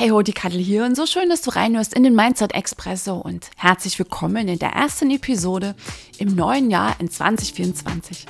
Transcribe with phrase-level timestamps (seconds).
[0.00, 3.18] Hey ho, die Kattel hier und so schön, dass du reinhörst in den Mindset Expresso
[3.18, 5.74] und herzlich willkommen in der ersten Episode
[6.16, 8.24] im neuen Jahr in 2024.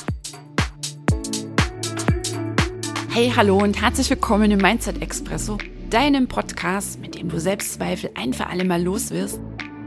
[3.10, 5.58] Hey, hallo und herzlich willkommen im Mindset Expresso,
[5.90, 9.38] deinem Podcast, mit dem du Selbstzweifel ein für alle Mal los wirst,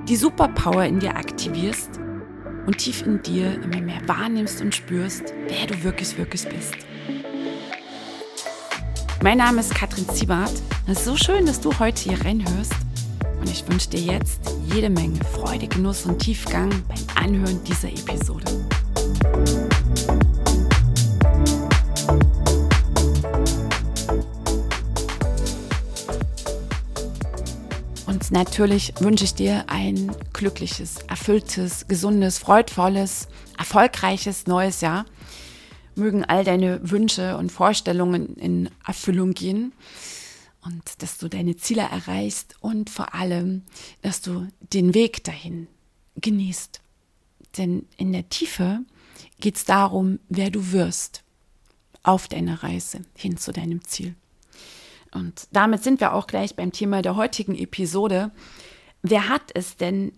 [0.08, 2.00] die Superpower in dir aktivierst
[2.66, 6.78] und tief in dir immer mehr wahrnimmst und spürst, wer du wirklich, wirklich bist.
[9.24, 10.52] Mein Name ist Katrin Ziebart.
[10.86, 12.74] Es ist so schön, dass du heute hier reinhörst.
[13.40, 18.44] Und ich wünsche dir jetzt jede Menge Freude, Genuss und Tiefgang beim Anhören dieser Episode.
[28.08, 35.06] Und natürlich wünsche ich dir ein glückliches, erfülltes, gesundes, freudvolles, erfolgreiches neues Jahr
[35.96, 39.74] mögen all deine Wünsche und Vorstellungen in Erfüllung gehen
[40.62, 43.64] und dass du deine Ziele erreichst und vor allem,
[44.02, 45.68] dass du den Weg dahin
[46.18, 46.82] genießt.
[47.58, 48.80] Denn in der Tiefe
[49.40, 51.24] geht es darum, wer du wirst
[52.02, 54.16] auf deiner Reise hin zu deinem Ziel.
[55.14, 58.32] Und damit sind wir auch gleich beim Thema der heutigen Episode.
[59.04, 60.14] Wer hat es denn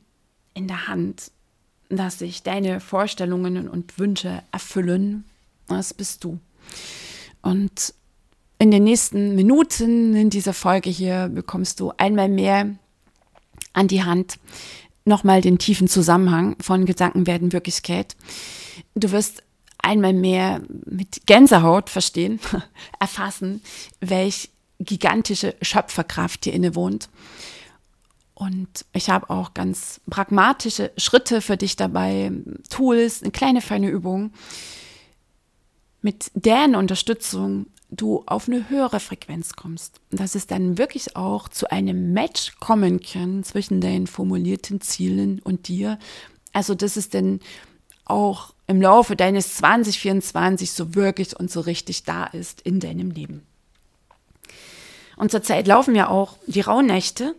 [0.53, 1.31] in der Hand,
[1.89, 5.25] dass sich deine Vorstellungen und Wünsche erfüllen
[5.67, 6.39] das bist du.
[7.41, 7.93] Und
[8.57, 12.75] in den nächsten Minuten in dieser Folge hier bekommst du einmal mehr
[13.73, 14.39] an die Hand
[15.05, 18.15] nochmal den tiefen Zusammenhang von Gedanken werden Wirklichkeit.
[18.95, 19.43] Du wirst
[19.77, 22.39] einmal mehr mit Gänsehaut verstehen,
[22.99, 23.61] erfassen,
[23.99, 24.49] welch
[24.79, 27.09] gigantische Schöpferkraft dir innewohnt.
[28.33, 32.31] Und ich habe auch ganz pragmatische Schritte für dich dabei,
[32.69, 34.33] Tools, eine kleine feine Übung,
[36.05, 39.99] mit deren Unterstützung du auf eine höhere Frequenz kommst.
[40.11, 45.67] Dass es dann wirklich auch zu einem Match kommen kann zwischen deinen formulierten Zielen und
[45.67, 45.97] dir.
[46.53, 47.39] Also, dass es dann
[48.05, 53.41] auch im Laufe deines 2024 so wirklich und so richtig da ist in deinem Leben.
[55.17, 57.33] Und zurzeit laufen ja auch die Rauhnächte.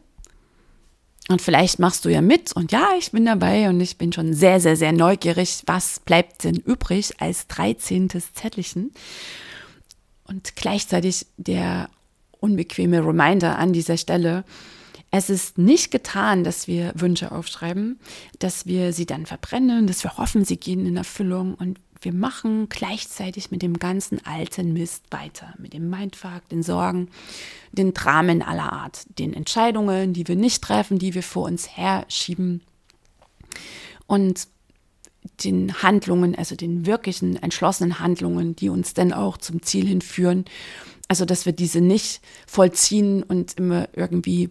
[1.28, 4.32] Und vielleicht machst du ja mit und ja, ich bin dabei und ich bin schon
[4.32, 5.62] sehr, sehr, sehr neugierig.
[5.66, 8.09] Was bleibt denn übrig als 13.
[8.10, 8.92] Zettelchen?
[10.25, 11.88] Und gleichzeitig der
[12.38, 14.44] unbequeme Reminder an dieser Stelle.
[15.10, 17.98] Es ist nicht getan, dass wir Wünsche aufschreiben,
[18.38, 22.69] dass wir sie dann verbrennen, dass wir hoffen, sie gehen in Erfüllung und wir machen
[22.69, 27.09] gleichzeitig mit dem ganzen alten Mist weiter, mit dem Mindfuck, den Sorgen,
[27.72, 32.62] den Dramen aller Art, den Entscheidungen, die wir nicht treffen, die wir vor uns herschieben.
[34.06, 34.47] Und
[35.43, 40.45] den Handlungen, also den wirklichen entschlossenen Handlungen, die uns dann auch zum Ziel hinführen.
[41.09, 44.50] Also, dass wir diese nicht vollziehen und immer irgendwie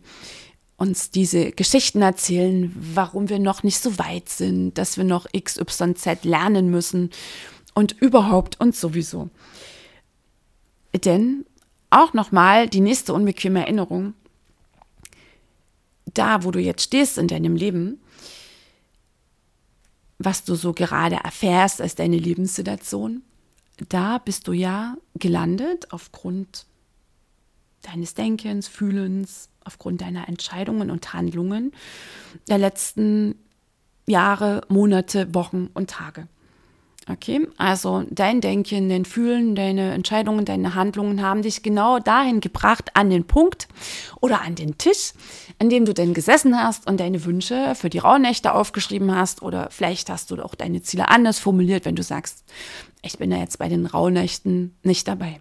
[0.78, 6.24] uns diese Geschichten erzählen, warum wir noch nicht so weit sind, dass wir noch XYZ
[6.24, 7.12] lernen müssen
[7.74, 9.30] und überhaupt und sowieso.
[10.94, 11.46] Denn
[11.90, 14.14] auch nochmal die nächste unbequeme Erinnerung,
[16.14, 18.00] da wo du jetzt stehst in deinem Leben,
[20.18, 23.22] was du so gerade erfährst als deine Lebenssituation,
[23.90, 26.66] da bist du ja gelandet aufgrund
[27.82, 31.74] deines Denkens, Fühlens, aufgrund deiner Entscheidungen und Handlungen
[32.48, 33.36] der letzten
[34.08, 36.28] Jahre, Monate, Wochen und Tage.
[37.08, 42.90] Okay, also dein Denken, dein Fühlen, deine Entscheidungen, deine Handlungen haben dich genau dahin gebracht,
[42.96, 43.68] an den Punkt
[44.22, 45.14] oder an den Tisch,
[45.60, 49.68] an dem du denn gesessen hast und deine Wünsche für die Rauhnächte aufgeschrieben hast oder
[49.70, 52.44] vielleicht hast du auch deine Ziele anders formuliert, wenn du sagst,
[53.04, 55.40] ich bin ja jetzt bei den Rauhnächten nicht dabei.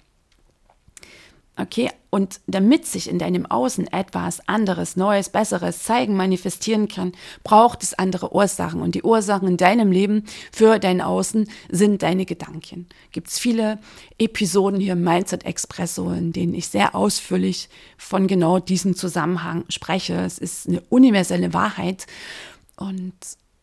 [1.56, 7.12] Okay, und damit sich in deinem Außen etwas anderes, Neues, Besseres zeigen, manifestieren kann,
[7.44, 8.80] braucht es andere Ursachen.
[8.80, 12.88] Und die Ursachen in deinem Leben für dein Außen sind deine Gedanken.
[13.12, 13.78] Gibt es viele
[14.18, 20.14] Episoden hier im Mindset Expresso, in denen ich sehr ausführlich von genau diesem Zusammenhang spreche.
[20.14, 22.06] Es ist eine universelle Wahrheit
[22.76, 23.14] und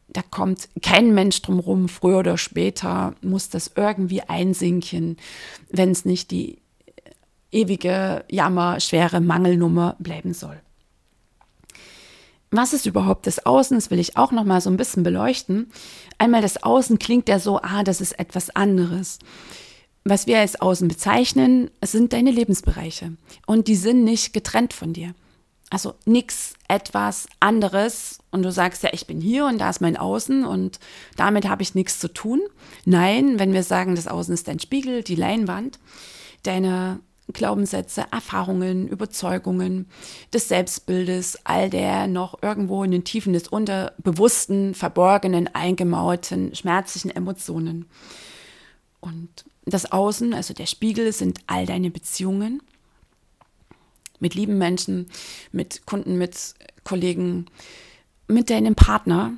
[0.08, 5.18] da kommt kein Mensch drum rum, früher oder später muss das irgendwie einsinken,
[5.70, 6.61] wenn es nicht die
[7.52, 10.60] ewige, jammer, schwere Mangelnummer bleiben soll.
[12.54, 13.78] Was ist überhaupt das Außen?
[13.78, 15.72] Das will ich auch noch mal so ein bisschen beleuchten.
[16.18, 19.20] Einmal das Außen klingt ja so, ah, das ist etwas anderes.
[20.04, 23.14] Was wir als Außen bezeichnen, sind deine Lebensbereiche
[23.46, 25.14] und die sind nicht getrennt von dir.
[25.70, 29.96] Also nichts etwas anderes und du sagst ja, ich bin hier und da ist mein
[29.96, 30.80] Außen und
[31.16, 32.42] damit habe ich nichts zu tun.
[32.84, 35.80] Nein, wenn wir sagen, das Außen ist dein Spiegel, die Leinwand,
[36.44, 37.00] deine
[37.34, 39.88] Glaubenssätze, Erfahrungen, Überzeugungen,
[40.34, 47.86] des Selbstbildes, all der noch irgendwo in den Tiefen des Unterbewussten, verborgenen, eingemauerten, schmerzlichen Emotionen.
[49.00, 52.62] Und das Außen, also der Spiegel, sind all deine Beziehungen
[54.20, 55.08] mit lieben Menschen,
[55.52, 56.54] mit Kunden, mit
[56.84, 57.48] Kollegen,
[58.28, 59.34] mit deinem Partner,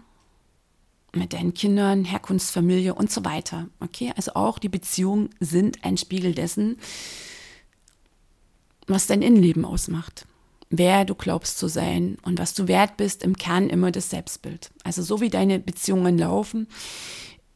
[1.16, 3.68] mit deinen Kindern, Herkunftsfamilie und so weiter.
[3.80, 6.78] Okay, also auch die Beziehungen sind ein Spiegel dessen,
[8.88, 10.26] was dein Innenleben ausmacht.
[10.70, 14.72] Wer du glaubst zu sein und was du wert bist, im Kern immer das Selbstbild.
[14.84, 16.68] Also so wie deine Beziehungen laufen,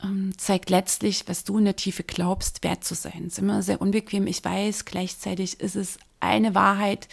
[0.04, 3.24] ähm, zeigt letztlich, was du in der Tiefe glaubst, wert zu sein.
[3.24, 4.28] Das ist immer sehr unbequem.
[4.28, 7.08] Ich weiß, gleichzeitig ist es eine Wahrheit,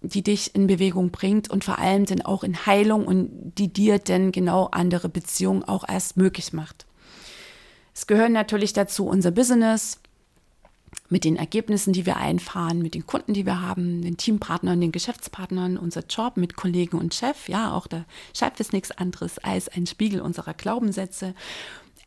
[0.00, 3.98] die dich in Bewegung bringt und vor allem dann auch in Heilung und die dir
[3.98, 6.86] dann genau andere Beziehungen auch erst möglich macht.
[7.94, 10.00] Es gehören natürlich dazu unser Business
[11.08, 14.92] mit den Ergebnissen, die wir einfahren, mit den Kunden, die wir haben, den Teampartnern, den
[14.92, 17.48] Geschäftspartnern, unser Job mit Kollegen und Chef.
[17.48, 21.34] Ja, auch der Chef ist nichts anderes als ein Spiegel unserer Glaubenssätze.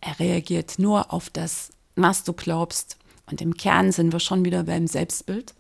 [0.02, 2.98] Er reagiert nur auf das, was du glaubst.
[3.30, 5.54] Und im Kern sind wir schon wieder beim Selbstbild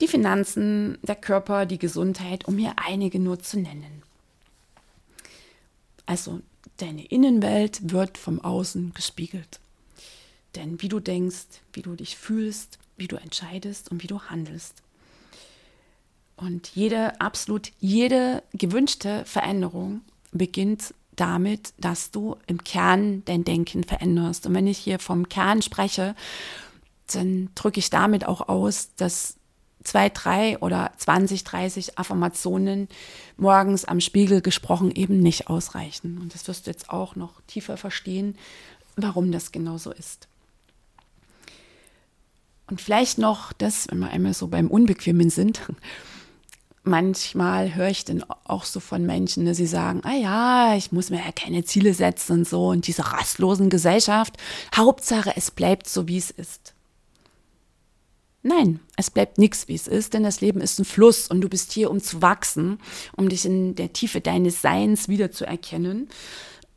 [0.00, 4.02] die Finanzen, der Körper, die Gesundheit, um hier einige nur zu nennen.
[6.04, 6.40] Also
[6.76, 9.60] deine Innenwelt wird vom Außen gespiegelt.
[10.56, 14.82] Denn wie du denkst, wie du dich fühlst, wie du entscheidest und wie du handelst.
[16.36, 24.46] Und jede, absolut jede gewünschte Veränderung beginnt damit, dass du im Kern dein Denken veränderst.
[24.46, 26.14] Und wenn ich hier vom Kern spreche,
[27.12, 29.36] dann drücke ich damit auch aus, dass
[29.82, 32.88] zwei, drei oder 20, 30 Affirmationen
[33.36, 36.18] morgens am Spiegel gesprochen eben nicht ausreichen.
[36.18, 38.36] Und das wirst du jetzt auch noch tiefer verstehen,
[38.96, 40.28] warum das genau so ist.
[42.68, 45.60] Und vielleicht noch das, wenn wir einmal so beim Unbequemen sind.
[46.82, 51.10] Manchmal höre ich dann auch so von Menschen, dass sie sagen, ah ja, ich muss
[51.10, 52.68] mir ja keine Ziele setzen und so.
[52.68, 54.36] Und diese rastlosen Gesellschaft,
[54.74, 56.74] Hauptsache, es bleibt so, wie es ist.
[58.48, 61.48] Nein, es bleibt nichts, wie es ist, denn das Leben ist ein Fluss und du
[61.48, 62.78] bist hier, um zu wachsen,
[63.16, 66.08] um dich in der Tiefe deines Seins wiederzuerkennen.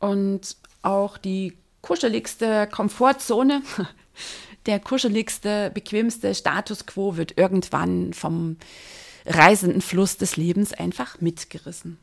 [0.00, 3.62] Und auch die kuscheligste Komfortzone,
[4.66, 8.56] der kuscheligste, bequemste Status quo wird irgendwann vom
[9.26, 11.98] reisenden Fluss des Lebens einfach mitgerissen.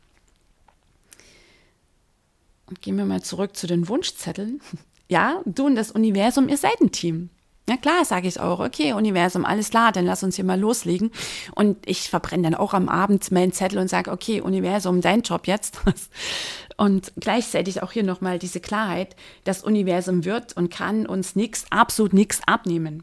[2.66, 4.60] Und gehen wir mal zurück zu den Wunschzetteln.
[5.10, 7.30] Ja, du und das Universum, ihr seid ein Team.
[7.68, 11.10] Ja klar, sage ich auch, okay, Universum, alles klar, dann lass uns hier mal loslegen.
[11.54, 15.46] Und ich verbrenne dann auch am Abend meinen Zettel und sage, okay, Universum, dein Job
[15.46, 15.78] jetzt.
[16.78, 22.12] Und gleichzeitig auch hier nochmal diese Klarheit, das Universum wird und kann uns nichts, absolut
[22.12, 23.02] nichts abnehmen.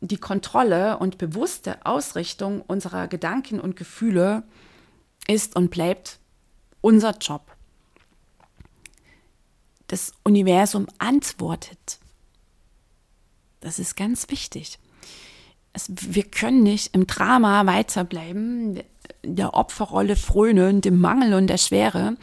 [0.00, 4.44] Die Kontrolle und bewusste Ausrichtung unserer Gedanken und Gefühle
[5.28, 6.18] ist und bleibt
[6.80, 7.42] unser Job.
[9.88, 11.98] Das Universum antwortet
[13.60, 14.78] das ist ganz wichtig.
[15.72, 18.80] Es, wir können nicht im Drama weiterbleiben,
[19.22, 22.16] der Opferrolle frönen, dem Mangel und der Schwere,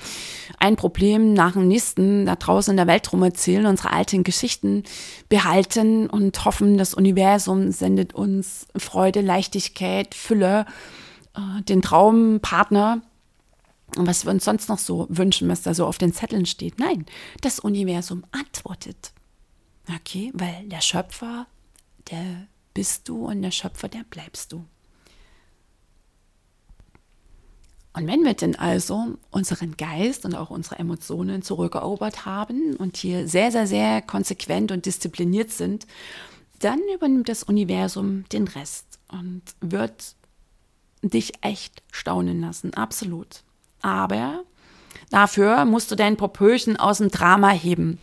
[0.60, 4.84] ein Problem nach dem nächsten da draußen in der Welt rum erzählen, unsere alten Geschichten
[5.30, 10.66] behalten und hoffen, das Universum sendet uns Freude, Leichtigkeit, Fülle,
[11.36, 13.02] äh, den Traumpartner
[13.96, 16.80] und was wir uns sonst noch so wünschen, was da so auf den Zetteln steht.
[16.80, 17.06] Nein,
[17.42, 19.14] das Universum antwortet.
[19.90, 21.48] Okay, weil der Schöpfer,
[22.10, 24.66] der bist du und der Schöpfer, der bleibst du.
[27.96, 33.28] Und wenn wir denn also unseren Geist und auch unsere Emotionen zurückerobert haben und hier
[33.28, 35.86] sehr, sehr, sehr konsequent und diszipliniert sind,
[36.60, 40.16] dann übernimmt das Universum den Rest und wird
[41.04, 43.44] dich echt staunen lassen, absolut.
[43.82, 44.44] Aber
[45.12, 48.00] dafür musst du dein Popöchen aus dem Drama heben.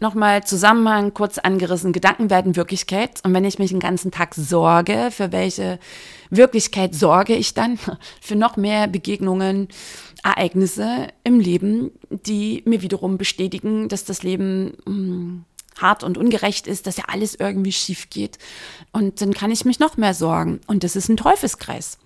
[0.00, 1.92] Nochmal Zusammenhang kurz angerissen.
[1.92, 3.20] Gedanken werden Wirklichkeit.
[3.24, 5.80] Und wenn ich mich den ganzen Tag sorge, für welche
[6.30, 7.78] Wirklichkeit sorge ich dann?
[8.20, 9.68] Für noch mehr Begegnungen,
[10.22, 15.44] Ereignisse im Leben, die mir wiederum bestätigen, dass das Leben mh, hm,
[15.78, 18.38] hart und ungerecht ist, dass ja alles irgendwie schief geht.
[18.92, 20.60] Und dann kann ich mich noch mehr sorgen.
[20.66, 21.98] Und das ist ein Teufelskreis.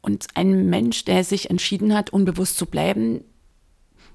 [0.00, 3.22] Und ein Mensch, der sich entschieden hat, unbewusst zu bleiben,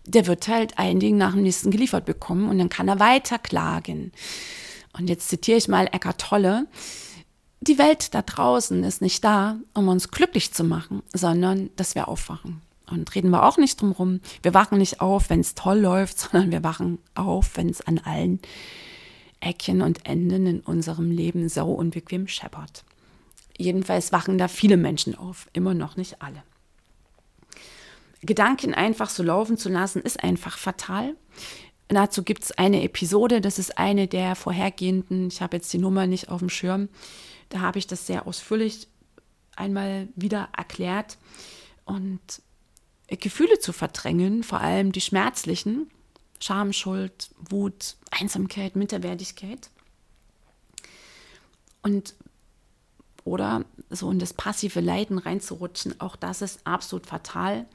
[0.08, 3.38] der wird halt ein Ding nach dem nächsten geliefert bekommen und dann kann er weiter
[3.38, 4.12] klagen.
[4.98, 6.68] Und jetzt zitiere ich mal Eckart Tolle.
[7.62, 12.08] Die Welt da draußen ist nicht da, um uns glücklich zu machen, sondern dass wir
[12.08, 12.62] aufwachen.
[12.90, 14.22] Und reden wir auch nicht drum rum.
[14.42, 18.00] Wir wachen nicht auf, wenn es toll läuft, sondern wir wachen auf, wenn es an
[18.00, 18.40] allen
[19.40, 22.84] Eckchen und Enden in unserem Leben sau unbequem scheppert.
[23.58, 26.44] Jedenfalls wachen da viele Menschen auf, immer noch nicht alle.
[28.22, 31.16] Gedanken einfach so laufen zu lassen, ist einfach fatal.
[31.88, 36.06] Dazu gibt es eine Episode, das ist eine der vorhergehenden, ich habe jetzt die Nummer
[36.06, 36.90] nicht auf dem Schirm,
[37.50, 38.88] da habe ich das sehr ausführlich
[39.56, 41.18] einmal wieder erklärt.
[41.86, 42.20] Und
[43.08, 45.90] Gefühle zu verdrängen, vor allem die schmerzlichen,
[46.40, 49.70] Scham, Schuld, Wut, Einsamkeit, Minderwertigkeit.
[51.82, 52.14] Und
[53.28, 57.66] oder so in das passive Leiden reinzurutschen, auch das ist absolut fatal,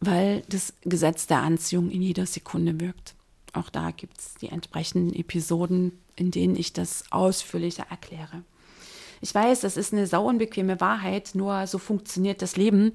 [0.00, 3.14] weil das Gesetz der Anziehung in jeder Sekunde wirkt.
[3.52, 8.42] Auch da gibt es die entsprechenden Episoden, in denen ich das ausführlicher erkläre.
[9.20, 12.92] Ich weiß, das ist eine sauunbequeme Wahrheit, nur so funktioniert das Leben.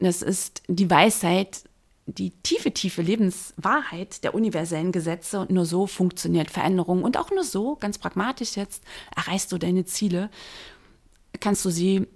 [0.00, 1.64] Das ist die Weisheit,
[2.06, 7.44] die tiefe, tiefe Lebenswahrheit der universellen Gesetze und nur so funktioniert Veränderung und auch nur
[7.44, 8.82] so, ganz pragmatisch jetzt,
[9.14, 10.28] erreichst du deine Ziele,
[11.42, 12.06] kannst du sie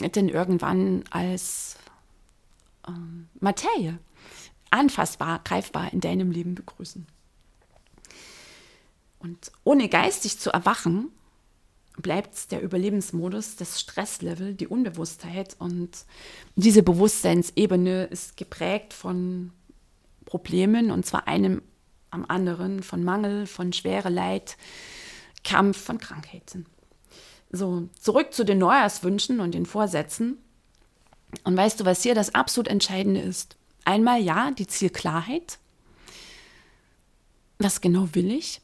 [0.00, 1.76] denn irgendwann als
[2.88, 3.98] ähm, Materie
[4.70, 7.06] anfassbar, greifbar in deinem Leben begrüßen.
[9.18, 11.10] Und ohne geistig zu erwachen,
[11.98, 15.56] bleibt der Überlebensmodus, das Stresslevel, die Unbewusstheit.
[15.58, 16.06] Und
[16.56, 19.52] diese Bewusstseinsebene ist geprägt von
[20.24, 21.62] Problemen, und zwar einem
[22.10, 24.56] am anderen, von Mangel, von schwere Leid,
[25.44, 26.66] Kampf, von Krankheiten.
[27.52, 30.38] So, zurück zu den Neujahrswünschen und den Vorsätzen.
[31.44, 33.56] Und weißt du, was hier das absolut Entscheidende ist?
[33.84, 35.58] Einmal ja, die Zielklarheit.
[37.58, 38.60] Was genau will ich?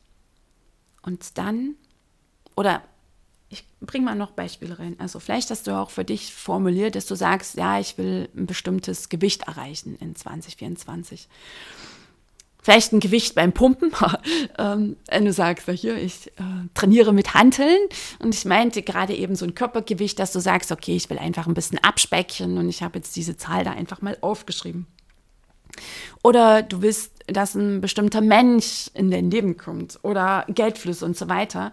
[1.02, 1.76] Und dann,
[2.56, 2.82] oder
[3.50, 4.96] ich bringe mal noch Beispiele rein.
[4.98, 8.46] Also vielleicht hast du auch für dich formuliert, dass du sagst, ja, ich will ein
[8.46, 11.28] bestimmtes Gewicht erreichen in 2024.
[12.62, 13.92] Vielleicht ein Gewicht beim Pumpen.
[14.58, 17.78] ähm, wenn du sagst, hier, ich äh, trainiere mit Hanteln
[18.18, 21.46] und ich meinte gerade eben so ein Körpergewicht, dass du sagst, okay, ich will einfach
[21.46, 24.86] ein bisschen abspecken und ich habe jetzt diese Zahl da einfach mal aufgeschrieben.
[26.22, 31.28] Oder du willst, dass ein bestimmter Mensch in dein Leben kommt oder Geldflüsse und so
[31.28, 31.72] weiter.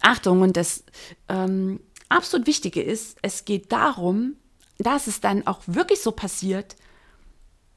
[0.00, 0.84] Achtung, und das
[1.28, 4.36] ähm, absolut Wichtige ist, es geht darum,
[4.78, 6.76] dass es dann auch wirklich so passiert,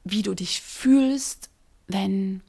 [0.04, 1.50] wie du dich fühlst,
[1.86, 2.42] wenn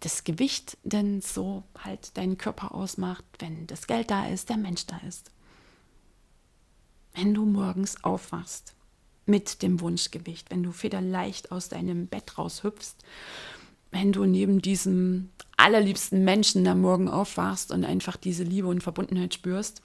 [0.00, 4.86] das Gewicht denn so halt deinen Körper ausmacht, wenn das Geld da ist, der Mensch
[4.86, 5.30] da ist.
[7.14, 8.74] Wenn du morgens aufwachst
[9.24, 12.96] mit dem Wunschgewicht, wenn du federleicht aus deinem Bett raushüpfst,
[13.90, 19.34] wenn du neben diesem allerliebsten Menschen am Morgen aufwachst und einfach diese Liebe und Verbundenheit
[19.34, 19.80] spürst,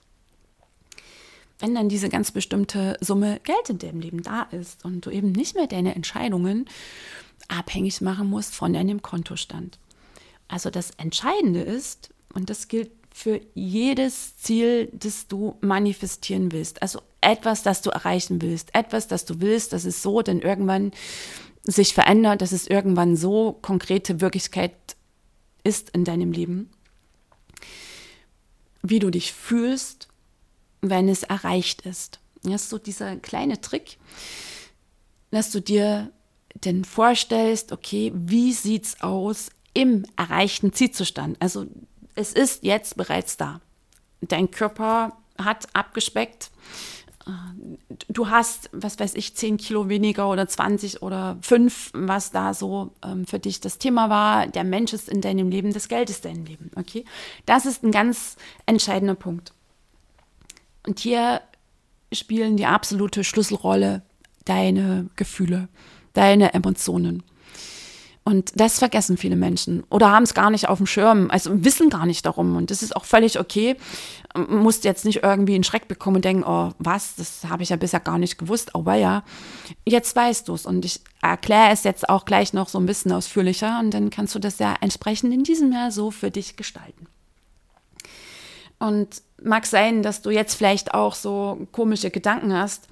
[1.60, 5.32] wenn dann diese ganz bestimmte Summe Geld in deinem Leben da ist und du eben
[5.32, 6.66] nicht mehr deine Entscheidungen
[7.52, 9.78] abhängig machen musst von deinem Kontostand.
[10.48, 16.82] Also das Entscheidende ist, und das gilt für jedes Ziel, das du manifestieren willst.
[16.82, 20.92] Also etwas, das du erreichen willst, etwas, das du willst, dass es so denn irgendwann
[21.64, 24.74] sich verändert, dass es irgendwann so konkrete Wirklichkeit
[25.64, 26.70] ist in deinem Leben.
[28.82, 30.08] Wie du dich fühlst,
[30.82, 32.20] wenn es erreicht ist.
[32.44, 33.98] Das ist so dieser kleine Trick,
[35.30, 36.12] dass du dir
[36.56, 41.38] denn vorstellst, okay, wie sieht's aus im erreichten Zielzustand?
[41.40, 41.66] Also
[42.16, 43.62] es ist jetzt bereits da.
[44.22, 46.52] Dein Körper hat abgespeckt.
[48.08, 52.92] Du hast, was weiß ich, 10 Kilo weniger oder 20 oder 5, was da so
[53.06, 54.48] ähm, für dich das Thema war.
[54.48, 56.72] Der Mensch ist in deinem Leben, das Geld ist dein Leben.
[56.76, 57.06] Okay?
[57.46, 59.54] Das ist ein ganz entscheidender Punkt.
[60.86, 61.42] Und hier
[62.12, 64.02] spielen die absolute Schlüsselrolle
[64.46, 65.70] deine Gefühle,
[66.14, 67.24] deine Emotionen.
[68.24, 71.90] Und das vergessen viele Menschen oder haben es gar nicht auf dem Schirm, also wissen
[71.90, 72.56] gar nicht darum.
[72.56, 73.76] Und das ist auch völlig okay.
[74.48, 77.78] Musst jetzt nicht irgendwie einen Schreck bekommen und denken, oh, was, das habe ich ja
[77.78, 78.76] bisher gar nicht gewusst.
[78.76, 79.24] Aber ja,
[79.86, 80.68] jetzt weißt du es.
[80.68, 83.80] Und ich erkläre es jetzt auch gleich noch so ein bisschen ausführlicher.
[83.80, 87.08] Und dann kannst du das ja entsprechend in diesem Jahr so für dich gestalten.
[88.78, 92.88] Und mag sein, dass du jetzt vielleicht auch so komische Gedanken hast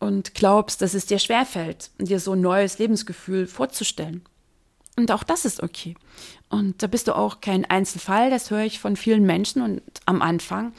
[0.00, 4.22] und glaubst, dass es dir schwerfällt, dir so ein neues Lebensgefühl vorzustellen.
[4.96, 5.94] Und auch das ist okay.
[6.48, 9.62] Und da bist du auch kein Einzelfall, das höre ich von vielen Menschen.
[9.62, 10.72] Und am Anfang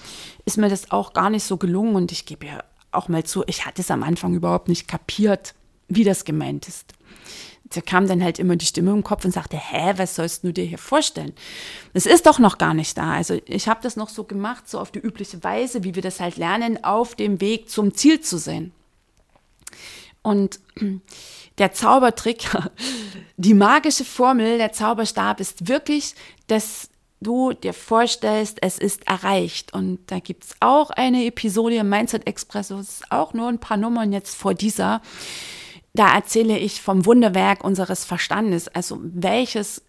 [0.46, 1.96] ist mir das auch gar nicht so gelungen.
[1.96, 5.54] Und ich gebe ja auch mal zu, ich hatte es am Anfang überhaupt nicht kapiert,
[5.88, 6.94] wie das gemeint ist.
[7.74, 10.52] Da kam dann halt immer die Stimme im Kopf und sagte, hä, was sollst du
[10.52, 11.32] dir hier vorstellen?
[11.94, 13.14] Das ist doch noch gar nicht da.
[13.14, 16.20] Also ich habe das noch so gemacht, so auf die übliche Weise, wie wir das
[16.20, 18.74] halt lernen, auf dem Weg zum Ziel zu sein.
[20.24, 20.60] Und
[21.58, 22.50] der Zaubertrick,
[23.38, 26.16] die magische Formel, der Zauberstab ist wirklich,
[26.48, 26.90] dass
[27.22, 29.74] du dir vorstellst, es ist erreicht.
[29.74, 33.60] Und da gibt es auch eine Episode im Mindset Express, es ist auch nur ein
[33.60, 35.02] paar Nummern jetzt vor dieser.
[35.94, 39.84] Da erzähle ich vom Wunderwerk unseres Verstandes, also welches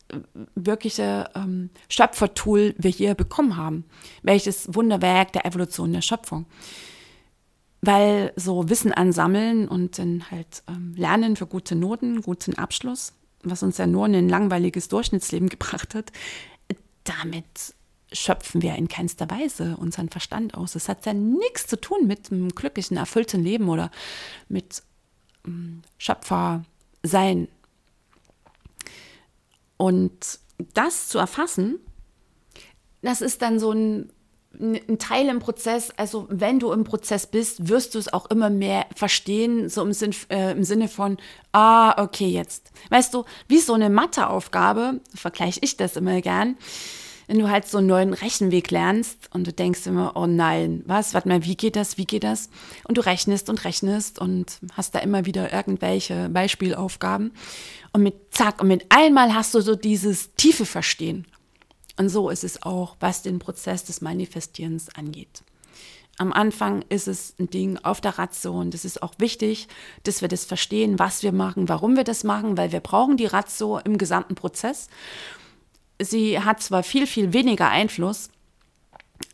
[0.56, 3.84] wirkliche ähm, Schöpfertool wir hier bekommen haben,
[4.22, 6.46] welches Wunderwerk der Evolution der Schöpfung
[7.82, 13.12] weil so Wissen ansammeln und dann halt ähm, lernen für gute Noten, guten Abschluss,
[13.42, 16.12] was uns ja nur in ein langweiliges Durchschnittsleben gebracht hat,
[17.04, 17.74] damit
[18.12, 20.76] schöpfen wir in keinster Weise unseren Verstand aus.
[20.76, 23.90] Es hat ja nichts zu tun mit einem glücklichen, erfüllten Leben oder
[24.48, 24.82] mit
[25.46, 26.64] ähm, Schöpfer
[29.76, 30.38] Und
[30.74, 31.80] das zu erfassen,
[33.00, 34.12] das ist dann so ein
[34.61, 38.50] ein Teil im Prozess, also wenn du im Prozess bist, wirst du es auch immer
[38.50, 41.16] mehr verstehen, so im, Sinn, äh, im Sinne von,
[41.52, 42.71] ah, okay, jetzt.
[42.90, 46.56] Weißt du, wie so eine Matheaufgabe, vergleiche ich das immer gern,
[47.26, 51.14] wenn du halt so einen neuen Rechenweg lernst und du denkst immer, oh nein, was,
[51.14, 52.50] warte mal, wie geht das, wie geht das?
[52.85, 57.32] Und du rechnest und rechnest und hast da immer wieder irgendwelche Beispielaufgaben.
[57.92, 61.26] Und mit zack, und mit einmal hast du so dieses tiefe Verstehen.
[61.96, 65.42] Und so ist es auch, was den Prozess des Manifestierens angeht.
[66.18, 69.66] Am Anfang ist es ein Ding auf der Ratio und es ist auch wichtig,
[70.04, 73.26] dass wir das verstehen, was wir machen, warum wir das machen, weil wir brauchen die
[73.26, 74.88] Ratio im gesamten Prozess.
[76.00, 78.28] Sie hat zwar viel, viel weniger Einfluss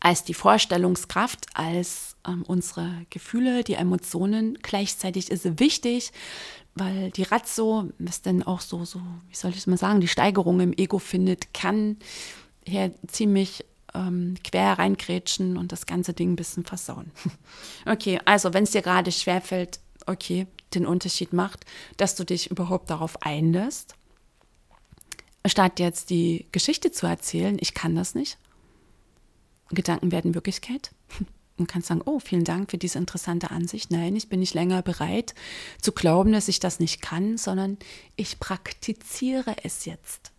[0.00, 4.58] als die Vorstellungskraft, als ähm, unsere Gefühle, die Emotionen.
[4.62, 6.12] Gleichzeitig ist sie wichtig,
[6.74, 10.08] weil die Ratio, was denn auch so, so, wie soll ich es mal sagen, die
[10.08, 11.96] Steigerung im Ego findet, kann
[12.68, 17.10] hier ziemlich ähm, quer reingrätschen und das ganze Ding ein bisschen versauen.
[17.86, 21.64] okay, also wenn es dir gerade schwerfällt, okay, den Unterschied macht,
[21.96, 23.94] dass du dich überhaupt darauf einlässt,
[25.46, 28.38] statt jetzt die Geschichte zu erzählen, ich kann das nicht.
[29.70, 30.90] Gedanken werden Wirklichkeit.
[31.58, 33.90] Und kannst sagen, oh, vielen Dank für diese interessante Ansicht.
[33.90, 35.34] Nein, ich bin nicht länger bereit
[35.82, 37.78] zu glauben, dass ich das nicht kann, sondern
[38.14, 40.30] ich praktiziere es jetzt.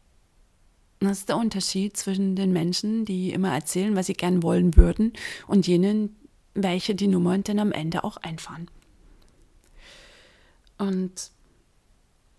[0.99, 5.13] Das ist der Unterschied zwischen den Menschen, die immer erzählen, was sie gern wollen würden,
[5.47, 6.15] und jenen,
[6.53, 8.69] welche die Nummern dann am Ende auch einfahren.
[10.77, 11.31] Und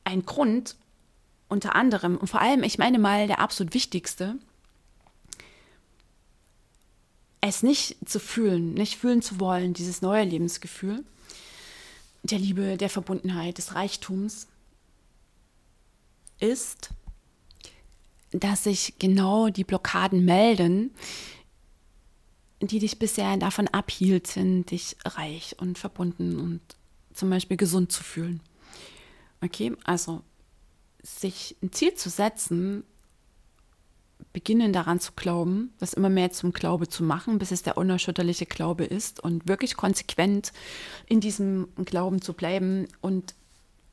[0.05, 0.77] ein Grund,
[1.49, 4.37] unter anderem, und vor allem, ich meine mal, der absolut wichtigste,
[7.41, 11.03] es nicht zu fühlen, nicht fühlen zu wollen, dieses neue Lebensgefühl
[12.23, 14.47] der Liebe, der Verbundenheit, des Reichtums,
[16.39, 16.91] ist,
[18.33, 20.93] dass sich genau die Blockaden melden,
[22.61, 26.61] die dich bisher davon abhielten, dich reich und verbunden und
[27.15, 28.41] zum Beispiel gesund zu fühlen.
[29.41, 30.23] Okay, also
[31.03, 32.85] sich ein Ziel zu setzen,
[34.33, 38.47] beginnen daran zu glauben, das immer mehr zum Glaube zu machen, bis es der unerschütterliche
[38.47, 40.53] Glaube ist und wirklich konsequent
[41.07, 43.35] in diesem Glauben zu bleiben und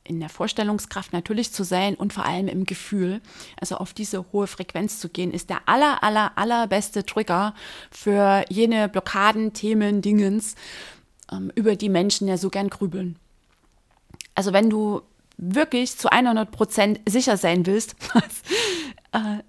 [0.08, 3.20] in der Vorstellungskraft natürlich zu sein und vor allem im Gefühl,
[3.60, 7.54] also auf diese hohe Frequenz zu gehen, ist der aller, aller, allerbeste Trigger
[7.90, 10.54] für jene Blockaden, Themen, Dingens,
[11.30, 13.16] ähm, über die Menschen ja so gern grübeln.
[14.34, 15.02] Also wenn du
[15.36, 17.94] wirklich zu 100 Prozent sicher sein willst,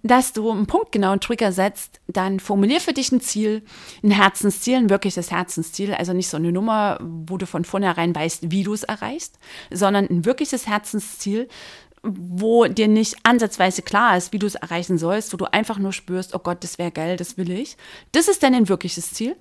[0.03, 3.61] dass du einen punktgenauen Trigger setzt, dann formulier für dich ein Ziel,
[4.03, 8.51] ein Herzensziel, ein wirkliches Herzensziel, also nicht so eine Nummer, wo du von vornherein weißt,
[8.51, 9.37] wie du es erreichst,
[9.69, 11.49] sondern ein wirkliches Herzensziel,
[12.03, 15.91] wo dir nicht ansatzweise klar ist, wie du es erreichen sollst, wo du einfach nur
[15.91, 17.75] spürst, oh Gott, das wäre geil, das will ich.
[18.13, 19.35] Das ist dann ein wirkliches Ziel.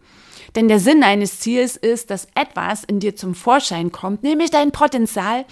[0.57, 4.73] Denn der Sinn eines Ziels ist, dass etwas in dir zum Vorschein kommt, nämlich dein
[4.73, 5.45] Potenzial,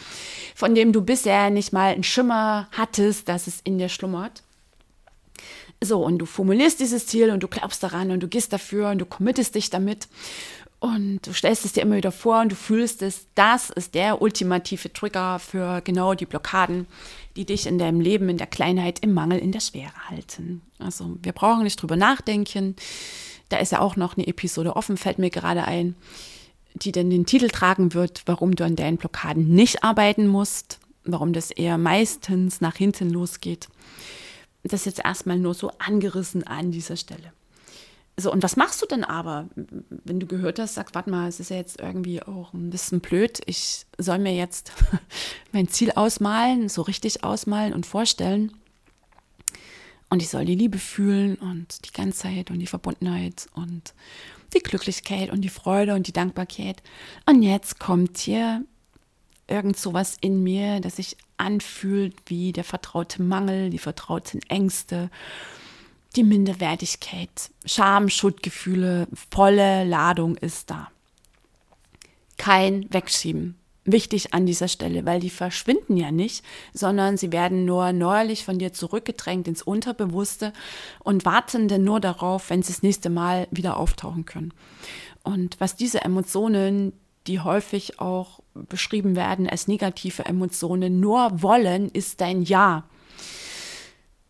[0.54, 4.42] von dem du bisher nicht mal einen Schimmer hattest, dass es in dir schlummert.
[5.82, 8.98] So, und du formulierst dieses Ziel und du glaubst daran und du gehst dafür und
[8.98, 10.08] du committest dich damit
[10.78, 14.20] und du stellst es dir immer wieder vor und du fühlst es, das ist der
[14.20, 16.86] ultimative Trigger für genau die Blockaden,
[17.34, 20.62] die dich in deinem Leben, in der Kleinheit, im Mangel, in der Schwere halten.
[20.78, 22.76] Also wir brauchen nicht drüber nachdenken.
[23.48, 25.94] Da ist ja auch noch eine Episode offen, fällt mir gerade ein,
[26.74, 31.32] die dann den Titel tragen wird, warum du an deinen Blockaden nicht arbeiten musst, warum
[31.32, 33.68] das eher meistens nach hinten losgeht
[34.68, 37.32] das jetzt erstmal nur so angerissen an dieser Stelle.
[38.18, 39.46] So, und was machst du denn aber,
[39.90, 43.00] wenn du gehört hast, sagst, warte mal, es ist ja jetzt irgendwie auch ein bisschen
[43.00, 44.72] blöd, ich soll mir jetzt
[45.52, 48.52] mein Ziel ausmalen, so richtig ausmalen und vorstellen.
[50.08, 53.92] Und ich soll die Liebe fühlen und die Ganzheit und die Verbundenheit und
[54.54, 56.82] die Glücklichkeit und die Freude und die Dankbarkeit.
[57.26, 58.64] Und jetzt kommt hier
[59.48, 65.10] irgend sowas in mir, das sich anfühlt wie der vertraute Mangel, die vertrauten Ängste,
[66.16, 70.88] die Minderwertigkeit, Scham, Schuldgefühle, volle Ladung ist da.
[72.38, 73.56] Kein Wegschieben.
[73.88, 78.58] Wichtig an dieser Stelle, weil die verschwinden ja nicht, sondern sie werden nur neuerlich von
[78.58, 80.52] dir zurückgedrängt ins Unterbewusste
[81.04, 84.52] und warten dann nur darauf, wenn sie das nächste Mal wieder auftauchen können.
[85.22, 86.94] Und was diese Emotionen,
[87.28, 92.84] die häufig auch beschrieben werden als negative Emotionen, nur wollen, ist dein Ja.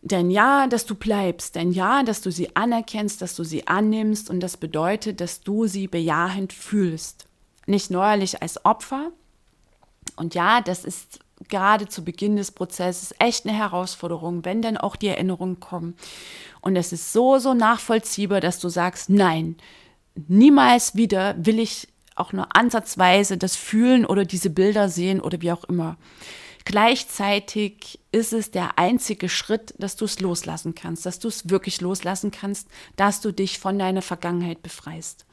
[0.01, 4.29] Dein Ja, dass du bleibst, dein Ja, dass du sie anerkennst, dass du sie annimmst
[4.29, 7.25] und das bedeutet, dass du sie bejahend fühlst.
[7.65, 9.11] Nicht neuerlich als Opfer.
[10.15, 14.95] Und ja, das ist gerade zu Beginn des Prozesses echt eine Herausforderung, wenn dann auch
[14.95, 15.95] die Erinnerungen kommen.
[16.61, 19.55] Und es ist so, so nachvollziehbar, dass du sagst, nein,
[20.27, 21.87] niemals wieder will ich
[22.19, 25.97] auch nur ansatzweise das fühlen oder diese Bilder sehen oder wie auch immer.
[26.65, 31.79] Gleichzeitig ist es der einzige Schritt, dass du es loslassen kannst, dass du es wirklich
[31.79, 35.25] loslassen kannst, dass du dich von deiner Vergangenheit befreist.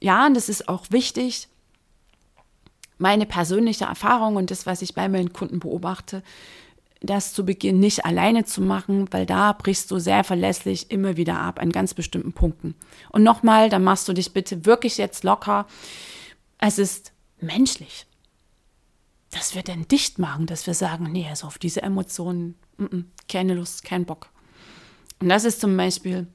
[0.00, 1.48] Ja, und das ist auch wichtig.
[2.96, 6.22] Meine persönliche Erfahrung und das, was ich bei meinen Kunden beobachte,
[7.00, 11.38] das zu Beginn nicht alleine zu machen, weil da brichst du sehr verlässlich immer wieder
[11.38, 12.74] ab an ganz bestimmten Punkten.
[13.10, 15.66] Und nochmal, dann machst du dich bitte wirklich jetzt locker.
[16.58, 18.06] Es ist menschlich
[19.34, 23.04] dass wir dann dicht machen, dass wir sagen, nee, also auf diese Emotionen, m -m,
[23.28, 24.30] keine Lust, kein Bock.
[25.20, 26.28] Und das ist zum Beispiel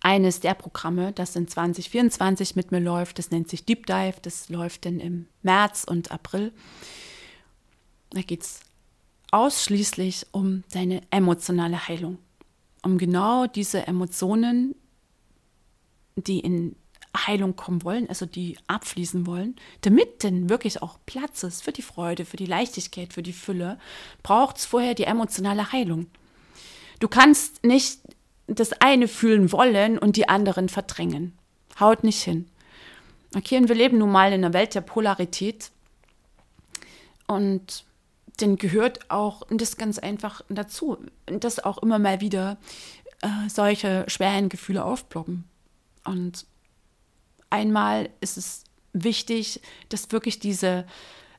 [0.00, 3.18] eines der Programme, das in 2024 mit mir läuft.
[3.18, 4.16] Das nennt sich Deep Dive.
[4.22, 6.52] Das läuft dann im März und April.
[8.10, 8.60] Da geht es
[9.34, 12.18] ausschließlich um deine emotionale Heilung.
[12.84, 14.76] Um genau diese Emotionen,
[16.14, 16.76] die in
[17.16, 21.82] Heilung kommen wollen, also die abfließen wollen, damit denn wirklich auch Platz ist für die
[21.82, 23.80] Freude, für die Leichtigkeit, für die Fülle,
[24.22, 26.06] braucht es vorher die emotionale Heilung.
[27.00, 27.98] Du kannst nicht
[28.46, 31.36] das eine fühlen wollen und die anderen verdrängen.
[31.80, 32.48] Haut nicht hin.
[33.34, 35.72] Okay, und wir leben nun mal in einer Welt der Polarität
[37.26, 37.84] und
[38.40, 42.58] denn gehört auch das ganz einfach dazu, dass auch immer mal wieder
[43.22, 45.44] äh, solche schweren Gefühle aufploppen.
[46.04, 46.46] Und
[47.50, 50.86] einmal ist es wichtig, dass wirklich diese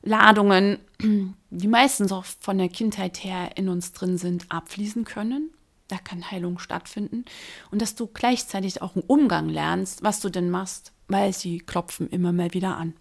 [0.02, 0.78] Ladungen,
[1.50, 5.50] die meistens auch von der Kindheit her in uns drin sind, abfließen können.
[5.88, 7.24] Da kann Heilung stattfinden.
[7.70, 12.08] Und dass du gleichzeitig auch einen Umgang lernst, was du denn machst, weil sie klopfen
[12.08, 12.94] immer mal wieder an.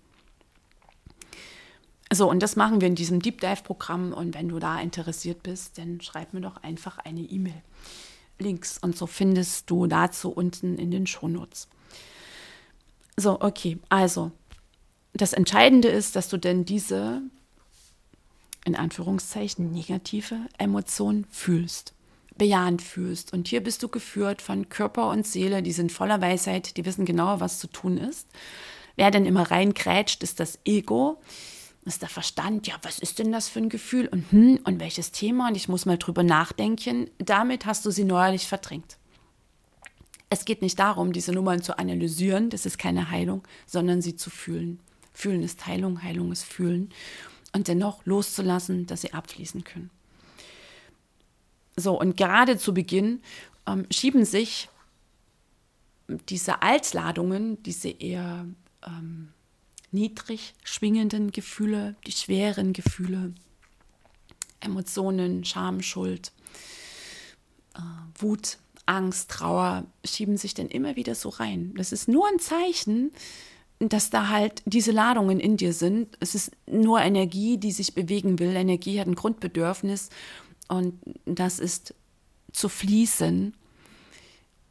[2.16, 4.14] So, und das machen wir in diesem Deep Dive-Programm.
[4.14, 7.62] Und wenn du da interessiert bist, dann schreib mir doch einfach eine E-Mail.
[8.40, 11.68] Links und so findest du dazu unten in den Shownotes.
[13.18, 14.32] So, okay, also
[15.14, 17.22] das Entscheidende ist, dass du denn diese,
[18.64, 21.94] in Anführungszeichen, negative Emotion fühlst,
[22.38, 23.34] bejahend fühlst.
[23.34, 27.04] Und hier bist du geführt von Körper und Seele, die sind voller Weisheit, die wissen
[27.04, 28.28] genau, was zu tun ist.
[28.96, 31.22] Wer denn immer reinkrätscht, ist das Ego,
[31.86, 32.68] ist der Verstand.
[32.68, 34.08] Ja, was ist denn das für ein Gefühl?
[34.08, 35.50] Und, hm, und welches Thema?
[35.50, 37.10] Und ich muss mal drüber nachdenken.
[37.20, 38.98] Damit hast du sie neuerlich verdrängt.
[40.30, 44.32] Es geht nicht darum, diese Nummern zu analysieren, das ist keine Heilung, sondern sie zu
[44.32, 44.80] fühlen.
[45.14, 46.90] Fühlen ist Heilung, Heilung ist Fühlen.
[47.54, 49.92] Und dennoch loszulassen, dass sie abfließen können.
[51.78, 53.22] So, und gerade zu Beginn
[53.68, 54.70] ähm, schieben sich
[56.30, 58.46] diese Altladungen, diese eher
[58.86, 59.30] ähm,
[59.92, 63.34] niedrig schwingenden Gefühle, die schweren Gefühle,
[64.60, 66.32] Emotionen, Scham, Schuld,
[67.76, 67.80] äh,
[68.20, 71.74] Wut, Angst, Trauer schieben sich dann immer wieder so rein.
[71.76, 73.12] Das ist nur ein Zeichen,
[73.80, 76.16] dass da halt diese Ladungen in dir sind.
[76.20, 78.56] Es ist nur Energie, die sich bewegen will.
[78.56, 80.10] Energie hat ein Grundbedürfnis
[80.68, 81.94] und das ist
[82.52, 83.54] zu fließen.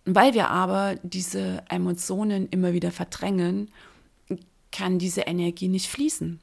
[0.06, 3.70] Weil wir aber diese Emotionen immer wieder verdrängen,
[4.74, 6.40] kann diese Energie nicht fließen.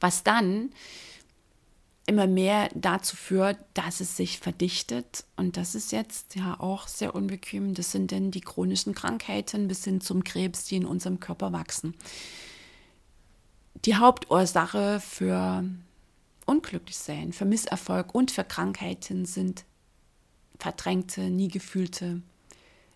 [0.00, 0.70] Was dann
[2.06, 5.24] immer mehr dazu führt, dass es sich verdichtet.
[5.36, 7.74] Und das ist jetzt ja auch sehr unbequem.
[7.74, 11.94] Das sind denn die chronischen Krankheiten bis hin zum Krebs, die in unserem Körper wachsen.
[13.84, 15.64] Die Hauptursache für
[16.44, 19.64] Unglücklichsein, für Misserfolg und für Krankheiten sind
[20.58, 22.20] verdrängte, nie gefühlte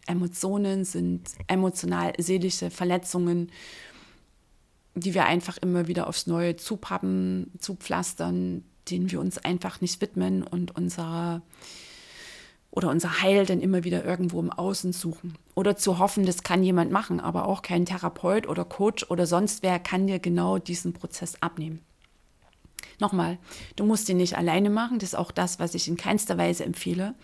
[0.08, 3.52] Emotionen, sind emotional-seelische Verletzungen,
[4.96, 10.42] die wir einfach immer wieder aufs Neue zupappen, zupflastern, denen wir uns einfach nicht widmen
[10.42, 11.42] und unser
[12.70, 15.34] oder unser Heil dann immer wieder irgendwo im Außen suchen.
[15.54, 19.62] Oder zu hoffen, das kann jemand machen, aber auch kein Therapeut oder Coach oder sonst
[19.62, 21.80] wer kann dir genau diesen Prozess abnehmen.
[22.98, 23.38] Nochmal,
[23.76, 24.98] du musst ihn nicht alleine machen.
[24.98, 27.14] Das ist auch das, was ich in keinster Weise empfehle.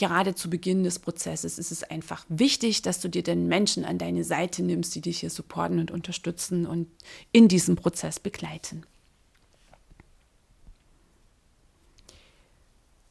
[0.00, 3.98] Gerade zu Beginn des Prozesses ist es einfach wichtig, dass du dir den Menschen an
[3.98, 6.88] deine Seite nimmst, die dich hier supporten und unterstützen und
[7.32, 8.86] in diesem Prozess begleiten.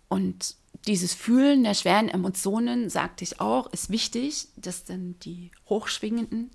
[0.08, 0.56] Und
[0.88, 6.50] dieses Fühlen der schweren Emotionen, sagte ich auch, ist wichtig, dass dann die Hochschwingenden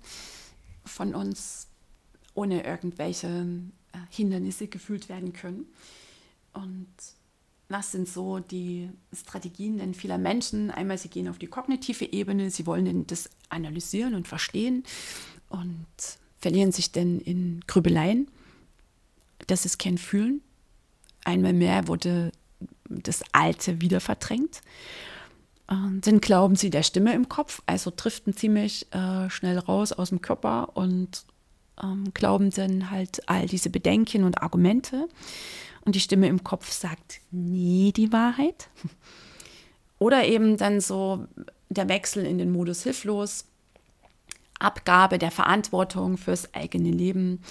[0.83, 1.69] von uns
[2.33, 3.47] ohne irgendwelche
[3.93, 5.65] äh, Hindernisse gefühlt werden können.
[6.51, 6.89] Und
[7.67, 10.69] was sind so die Strategien denn vieler Menschen?
[10.71, 14.83] Einmal, sie gehen auf die kognitive Ebene, sie wollen das analysieren und verstehen
[15.49, 15.85] und
[16.39, 18.29] verlieren sich dann in Grübeleien.
[19.47, 20.41] Das ist kein Fühlen.
[21.23, 22.31] Einmal mehr wurde
[22.87, 24.61] das Alte wieder verdrängt.
[25.67, 30.09] Und dann glauben sie der Stimme im Kopf, also driften ziemlich äh, schnell raus aus
[30.09, 31.25] dem Körper und
[31.81, 35.07] ähm, glauben dann halt all diese Bedenken und Argumente.
[35.85, 38.69] Und die Stimme im Kopf sagt nie die Wahrheit.
[39.99, 41.25] Oder eben dann so
[41.69, 43.45] der Wechsel in den Modus hilflos,
[44.59, 47.41] Abgabe der Verantwortung fürs eigene Leben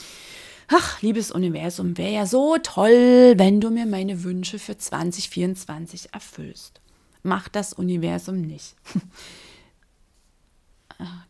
[0.69, 6.81] ach, liebes Universum, wäre ja so toll, wenn du mir meine Wünsche für 2024 erfüllst.
[7.23, 8.75] Macht das Universum nicht.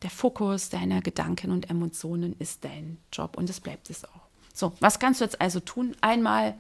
[0.02, 4.23] Der Fokus deiner Gedanken und Emotionen ist dein Job und es bleibt es auch.
[4.54, 5.96] So, was kannst du jetzt also tun?
[6.00, 6.54] Einmal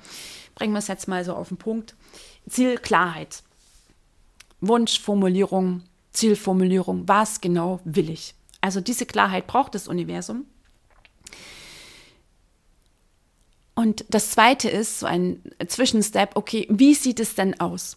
[0.56, 1.94] bringen wir es jetzt mal so auf den Punkt.
[2.48, 3.42] Zielklarheit.
[4.60, 7.08] Wunschformulierung, Zielformulierung.
[7.08, 8.34] Was genau will ich?
[8.60, 10.46] Also diese Klarheit braucht das Universum.
[13.76, 17.96] Und das zweite ist so ein Zwischenstep, okay, wie sieht es denn aus?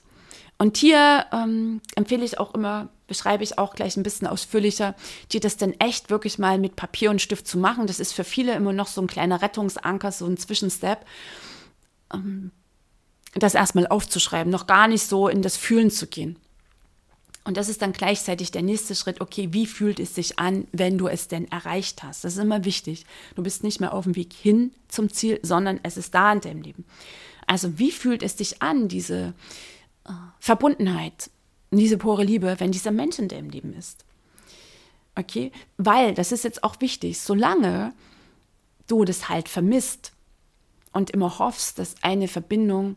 [0.57, 4.95] Und hier ähm, empfehle ich auch immer, beschreibe ich auch gleich ein bisschen ausführlicher,
[5.31, 7.87] dir das dann echt wirklich mal mit Papier und Stift zu machen.
[7.87, 10.99] Das ist für viele immer noch so ein kleiner Rettungsanker, so ein Zwischenstep.
[12.13, 12.51] Ähm,
[13.33, 16.37] das erstmal aufzuschreiben, noch gar nicht so in das Fühlen zu gehen.
[17.43, 20.97] Und das ist dann gleichzeitig der nächste Schritt, okay, wie fühlt es sich an, wenn
[20.97, 22.25] du es denn erreicht hast?
[22.25, 23.05] Das ist immer wichtig.
[23.35, 26.41] Du bist nicht mehr auf dem Weg hin zum Ziel, sondern es ist da in
[26.41, 26.83] deinem Leben.
[27.45, 29.33] Also wie fühlt es dich an, diese
[30.05, 30.11] äh,
[31.77, 34.05] Verbundenheit, diese pure Liebe, wenn dieser Mensch in deinem Leben ist?
[35.15, 37.93] Okay, weil, das ist jetzt auch wichtig, solange
[38.87, 40.13] du das halt vermisst
[40.91, 42.95] und immer hoffst, dass eine Verbindung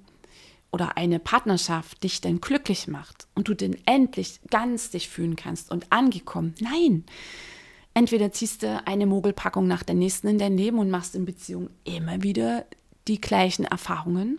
[0.70, 5.70] oder eine Partnerschaft dich denn glücklich macht und du denn endlich ganz dich fühlen kannst
[5.70, 6.54] und angekommen.
[6.60, 7.04] Nein.
[7.92, 11.70] Entweder ziehst du eine Mogelpackung nach der nächsten in dein Leben und machst in Beziehung
[11.84, 12.66] immer wieder
[13.08, 14.38] die gleichen Erfahrungen.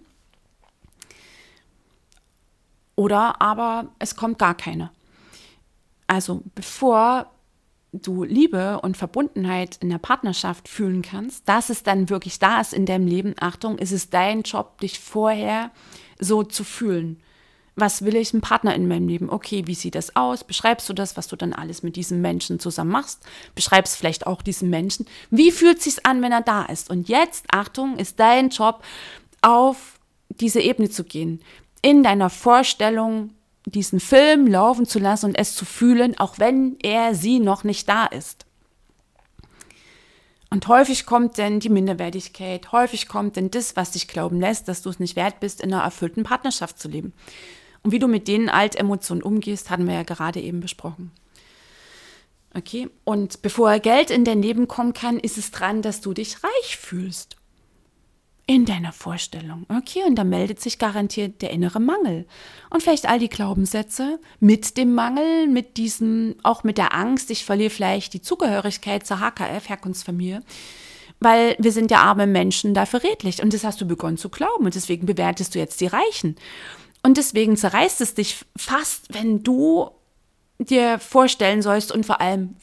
[3.01, 4.91] Oder aber es kommt gar keine.
[6.05, 7.31] Also bevor
[7.91, 12.73] du Liebe und Verbundenheit in der Partnerschaft fühlen kannst, dass es dann wirklich da ist
[12.73, 15.71] in deinem Leben, Achtung, ist es dein Job, dich vorher
[16.19, 17.19] so zu fühlen.
[17.75, 19.31] Was will ich, ein Partner in meinem Leben?
[19.31, 20.43] Okay, wie sieht das aus?
[20.43, 23.25] Beschreibst du das, was du dann alles mit diesem Menschen zusammen machst?
[23.55, 25.07] Beschreibst vielleicht auch diesen Menschen.
[25.31, 26.91] Wie fühlt es sich an, wenn er da ist?
[26.91, 28.83] Und jetzt, Achtung, ist dein Job,
[29.41, 29.97] auf
[30.39, 31.41] diese Ebene zu gehen.
[31.82, 33.32] In deiner Vorstellung
[33.65, 37.88] diesen Film laufen zu lassen und es zu fühlen, auch wenn er sie noch nicht
[37.88, 38.46] da ist.
[40.50, 44.82] Und häufig kommt denn die Minderwertigkeit, häufig kommt denn das, was dich glauben lässt, dass
[44.82, 47.13] du es nicht wert bist, in einer erfüllten Partnerschaft zu leben.
[47.84, 51.12] Und wie du mit den Altemotionen umgehst, hatten wir ja gerade eben besprochen.
[52.54, 56.44] Okay, und bevor Geld in dein Leben kommen kann, ist es dran, dass du dich
[56.44, 57.38] reich fühlst
[58.45, 59.65] in deiner Vorstellung.
[59.69, 62.25] Okay, und da meldet sich garantiert der innere Mangel.
[62.69, 67.45] Und vielleicht all die Glaubenssätze mit dem Mangel, mit diesem, auch mit der Angst, ich
[67.45, 70.41] verliere vielleicht die Zugehörigkeit zur HKF, Herkunftsfamilie.
[71.19, 73.43] Weil wir sind ja arme Menschen dafür redlich.
[73.43, 74.65] Und das hast du begonnen zu glauben.
[74.65, 76.36] Und deswegen bewertest du jetzt die Reichen.
[77.04, 79.91] Und deswegen zerreißt es dich fast, wenn du
[80.60, 82.56] dir vorstellen sollst und vor allem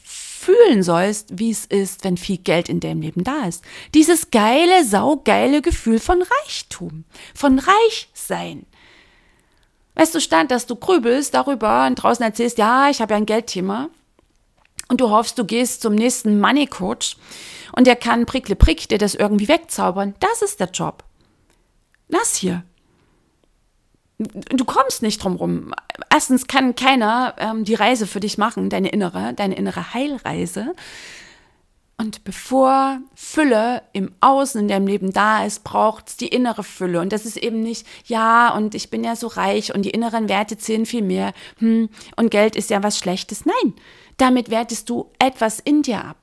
[0.49, 3.63] fühlen sollst, wie es ist, wenn viel Geld in deinem Leben da ist.
[3.93, 7.03] Dieses geile, saugeile Gefühl von Reichtum,
[7.35, 8.65] von Reichsein.
[9.95, 13.25] Weißt du, stand, dass du grübelst darüber und draußen erzählst, ja, ich habe ja ein
[13.25, 13.89] Geldthema
[14.87, 17.17] und du hoffst, du gehst zum nächsten Money Coach
[17.75, 20.15] und der kann prickle prick dir das irgendwie wegzaubern.
[20.19, 21.03] Das ist der Job.
[22.07, 22.63] Lass hier
[24.19, 25.73] du kommst nicht drum rum.
[26.11, 30.73] Erstens kann keiner ähm, die Reise für dich machen, deine innere, deine innere Heilreise.
[31.97, 37.01] Und bevor Fülle im Außen in deinem Leben da ist, braucht es die innere Fülle.
[37.01, 40.29] Und das ist eben nicht, ja, und ich bin ja so reich und die inneren
[40.29, 41.33] Werte zählen viel mehr.
[41.57, 43.45] Hm, und Geld ist ja was Schlechtes.
[43.45, 43.73] Nein,
[44.15, 46.18] damit wertest du etwas in dir ab.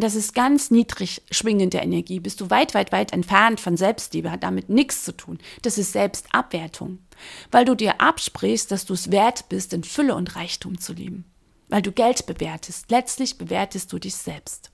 [0.00, 2.20] Das ist ganz niedrig schwingende Energie.
[2.20, 5.38] Bist du weit, weit, weit entfernt von Selbstliebe, hat damit nichts zu tun.
[5.62, 6.98] Das ist Selbstabwertung.
[7.50, 11.24] Weil du dir absprichst, dass du es wert bist, in Fülle und Reichtum zu leben.
[11.68, 12.90] Weil du Geld bewertest.
[12.90, 14.70] Letztlich bewertest du dich selbst.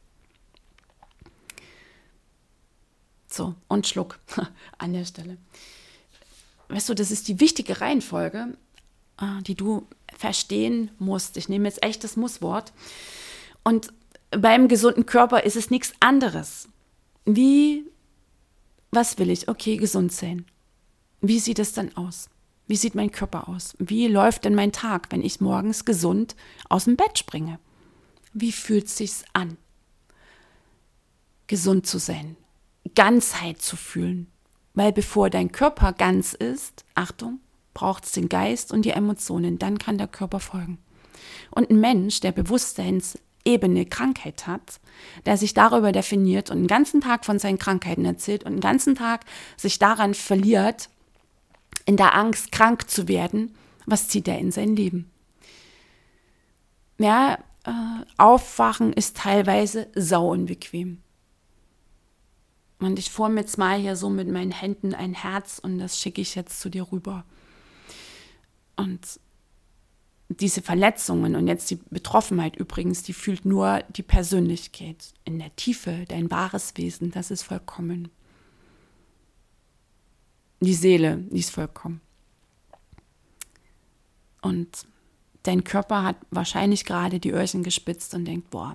[3.26, 4.20] So, und Schluck
[4.78, 5.38] an der Stelle.
[6.68, 8.56] Weißt du, das ist die wichtige Reihenfolge,
[9.20, 11.36] äh, die du verstehen musst.
[11.36, 12.72] Ich nehme jetzt echt das Musswort.
[13.64, 13.92] Und
[14.38, 16.68] beim gesunden Körper ist es nichts anderes.
[17.24, 17.84] Wie,
[18.90, 19.48] was will ich?
[19.48, 20.46] Okay, gesund sein.
[21.20, 22.28] Wie sieht es dann aus?
[22.66, 23.74] Wie sieht mein Körper aus?
[23.78, 26.34] Wie läuft denn mein Tag, wenn ich morgens gesund
[26.68, 27.58] aus dem Bett springe?
[28.32, 29.56] Wie fühlt es sich an?
[31.46, 32.36] Gesund zu sein,
[32.94, 34.28] Ganzheit zu fühlen.
[34.72, 37.40] Weil bevor dein Körper ganz ist, Achtung,
[37.74, 40.78] braucht es den Geist und die Emotionen, dann kann der Körper folgen.
[41.50, 42.32] Und ein Mensch, der
[43.44, 44.80] Bewusstseinsebene Krankheit hat,
[45.26, 48.94] der sich darüber definiert und den ganzen Tag von seinen Krankheiten erzählt und den ganzen
[48.94, 49.24] Tag
[49.56, 50.88] sich daran verliert,
[51.86, 53.54] in der Angst krank zu werden,
[53.86, 55.10] was zieht er in sein Leben?
[56.98, 57.70] Ja, äh,
[58.16, 61.02] Aufwachen ist teilweise sau unbequem.
[62.78, 66.20] Und ich forme jetzt mal hier so mit meinen Händen ein Herz und das schicke
[66.20, 67.24] ich jetzt zu dir rüber.
[68.76, 69.20] Und
[70.28, 76.04] diese Verletzungen und jetzt die Betroffenheit übrigens, die fühlt nur die Persönlichkeit in der Tiefe,
[76.08, 78.08] dein wahres Wesen, das ist vollkommen.
[80.60, 82.00] Die Seele, die ist vollkommen.
[84.40, 84.86] Und
[85.42, 88.74] dein Körper hat wahrscheinlich gerade die Öhrchen gespitzt und denkt, boah,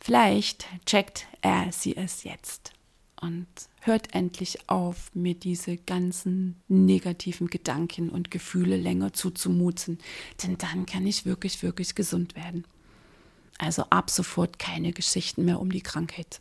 [0.00, 2.73] vielleicht checkt er sie es jetzt
[3.24, 3.46] und
[3.80, 9.98] hört endlich auf, mir diese ganzen negativen Gedanken und Gefühle länger zuzumuten,
[10.42, 12.66] denn dann kann ich wirklich, wirklich gesund werden.
[13.58, 16.40] Also ab sofort keine Geschichten mehr um die Krankheit.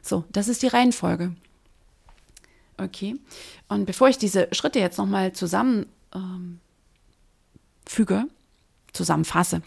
[0.00, 1.34] So, das ist die Reihenfolge.
[2.76, 3.16] Okay.
[3.66, 6.60] Und bevor ich diese Schritte jetzt nochmal zusammen ähm,
[8.92, 9.62] zusammenfasse,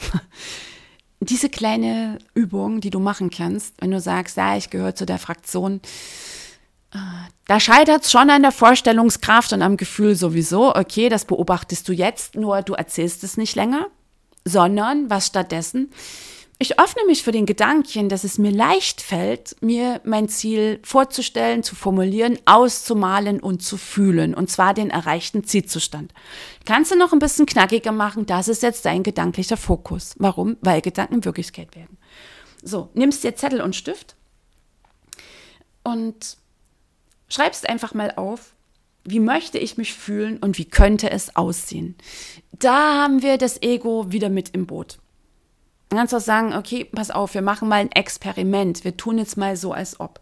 [1.22, 5.20] diese kleine Übung, die du machen kannst, wenn du sagst, ja, ich gehöre zu der
[5.20, 5.80] Fraktion,
[6.94, 6.98] äh,
[7.48, 11.94] da scheitert es schon an der Vorstellungskraft und am Gefühl sowieso, okay, das beobachtest du
[11.94, 13.88] jetzt, nur du erzählst es nicht länger,
[14.46, 15.92] sondern was stattdessen?
[16.62, 21.64] Ich öffne mich für den Gedanken, dass es mir leicht fällt, mir mein Ziel vorzustellen,
[21.64, 24.36] zu formulieren, auszumalen und zu fühlen.
[24.36, 26.14] Und zwar den erreichten Zielzustand.
[26.64, 28.28] Kannst du noch ein bisschen knackiger machen?
[28.28, 30.14] Das ist jetzt dein gedanklicher Fokus.
[30.20, 30.56] Warum?
[30.62, 31.98] Weil Gedanken Wirklichkeit werden.
[32.62, 34.16] So, nimmst dir Zettel und Stift
[35.84, 36.38] und
[37.28, 38.54] schreibst einfach mal auf,
[39.04, 41.96] wie möchte ich mich fühlen und wie könnte es aussehen.
[42.52, 45.00] Da haben wir das Ego wieder mit im Boot.
[45.92, 48.86] Dann kannst du auch sagen, okay, pass auf, wir machen mal ein Experiment.
[48.86, 50.22] Wir tun jetzt mal so, als ob.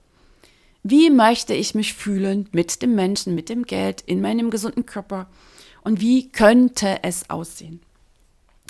[0.82, 5.28] Wie möchte ich mich fühlen mit dem Menschen, mit dem Geld, in meinem gesunden Körper?
[5.84, 7.82] Und wie könnte es aussehen?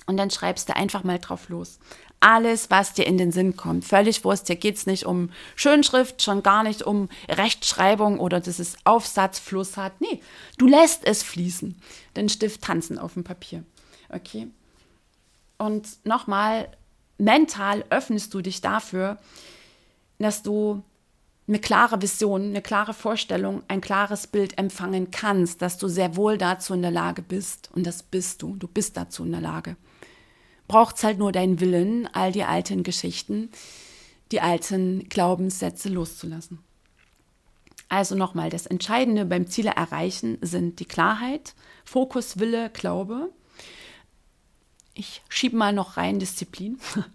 [0.08, 1.80] Und dann schreibst du einfach mal drauf los.
[2.20, 3.86] Alles, was dir in den Sinn kommt.
[3.86, 4.48] Völlig Wurst.
[4.48, 9.78] Hier geht es nicht um Schönschrift, schon gar nicht um Rechtschreibung oder dass es Aufsatzfluss
[9.78, 10.02] hat.
[10.02, 10.20] Nee,
[10.58, 11.80] du lässt es fließen.
[12.18, 13.64] Den Stift tanzen auf dem Papier.
[14.10, 14.48] Okay?
[15.58, 16.70] Und nochmal,
[17.20, 19.18] mental öffnest du dich dafür,
[20.18, 20.84] dass du
[21.48, 26.38] eine klare Vision, eine klare Vorstellung, ein klares Bild empfangen kannst, dass du sehr wohl
[26.38, 27.70] dazu in der Lage bist.
[27.74, 28.56] Und das bist du.
[28.56, 29.76] Du bist dazu in der Lage.
[30.68, 33.50] Braucht es halt nur deinen Willen, all die alten Geschichten,
[34.32, 36.60] die alten Glaubenssätze loszulassen.
[37.90, 43.32] Also nochmal, das Entscheidende beim Ziele erreichen sind die Klarheit, Fokus, Wille, Glaube
[44.94, 46.80] ich schiebe mal noch rein Disziplin.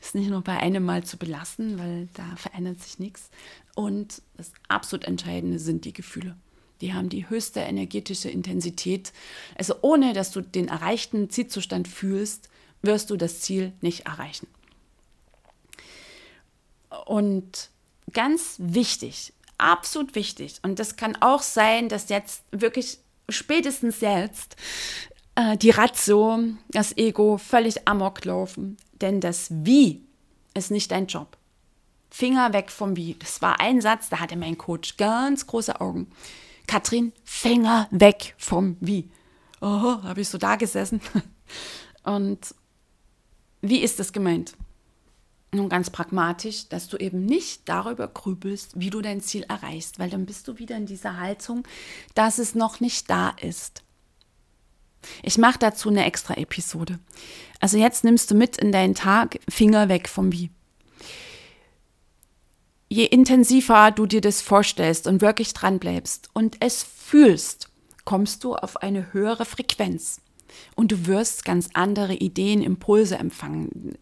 [0.00, 3.30] Ist nicht nur bei einem Mal zu belassen, weil da verändert sich nichts.
[3.74, 6.36] Und das absolut Entscheidende sind die Gefühle.
[6.80, 9.12] Die haben die höchste energetische Intensität.
[9.56, 12.48] Also ohne dass du den erreichten Zielzustand fühlst,
[12.82, 14.46] wirst du das Ziel nicht erreichen.
[17.06, 17.70] Und
[18.12, 22.98] ganz wichtig, absolut wichtig, und das kann auch sein, dass jetzt wirklich
[23.28, 24.56] spätestens jetzt
[25.34, 28.76] äh, die Ratio, das Ego völlig amok laufen.
[29.00, 30.04] Denn das Wie
[30.54, 31.36] ist nicht dein Job.
[32.10, 33.16] Finger weg vom Wie.
[33.18, 36.10] Das war ein Satz, da hatte mein Coach ganz große Augen.
[36.66, 39.10] Katrin, Finger weg vom Wie.
[39.60, 41.00] Oh, habe ich so da gesessen.
[42.04, 42.54] Und
[43.62, 44.54] wie ist das gemeint?
[45.52, 50.10] Nun ganz pragmatisch, dass du eben nicht darüber grübelst, wie du dein Ziel erreichst, weil
[50.10, 51.62] dann bist du wieder in dieser Haltung,
[52.14, 53.83] dass es noch nicht da ist.
[55.22, 56.98] Ich mache dazu eine extra Episode.
[57.60, 60.50] Also jetzt nimmst du mit in deinen Tag Finger weg vom Wie.
[62.94, 67.68] je intensiver du dir das vorstellst und wirklich dran bleibst und es fühlst,
[68.04, 70.20] kommst du auf eine höhere Frequenz.
[70.76, 73.98] Und du wirst ganz andere Ideen, Impulse empfangen.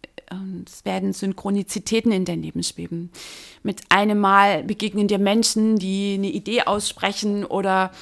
[0.66, 3.10] Es werden Synchronizitäten in dein Leben schweben.
[3.62, 7.92] Mit einem Mal begegnen dir Menschen, die eine Idee aussprechen oder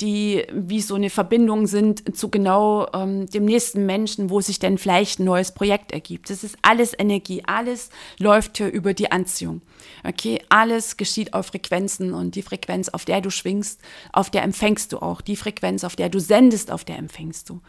[0.00, 4.78] die wie so eine Verbindung sind zu genau ähm, dem nächsten Menschen, wo sich dann
[4.78, 6.28] vielleicht ein neues Projekt ergibt.
[6.30, 9.62] Das ist alles Energie, alles läuft hier über die Anziehung.
[10.04, 13.80] Okay, alles geschieht auf Frequenzen und die Frequenz, auf der du schwingst,
[14.12, 15.20] auf der empfängst du auch.
[15.20, 17.60] Die Frequenz, auf der du sendest, auf der empfängst du.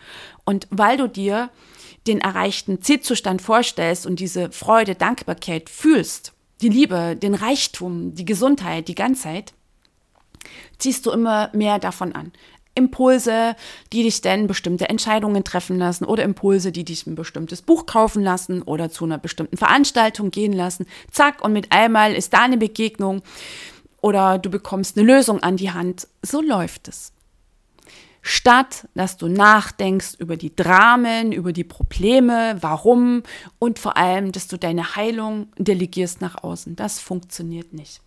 [0.44, 1.50] Und weil du dir
[2.08, 8.88] den erreichten Zielzustand vorstellst und diese Freude, Dankbarkeit fühlst, die Liebe, den Reichtum, die Gesundheit,
[8.88, 9.54] die Ganzheit,
[10.78, 12.32] ziehst du immer mehr davon an.
[12.78, 13.56] Impulse,
[13.92, 18.24] die dich denn bestimmte Entscheidungen treffen lassen oder Impulse, die dich ein bestimmtes Buch kaufen
[18.24, 20.86] lassen oder zu einer bestimmten Veranstaltung gehen lassen.
[21.12, 23.24] Zack, und mit einmal ist da eine Begegnung
[24.00, 26.08] oder du bekommst eine Lösung an die Hand.
[26.22, 27.12] So läuft es.
[28.22, 33.24] Statt dass du nachdenkst über die Dramen, über die Probleme, warum
[33.58, 36.76] und vor allem, dass du deine Heilung delegierst nach außen.
[36.76, 38.02] Das funktioniert nicht.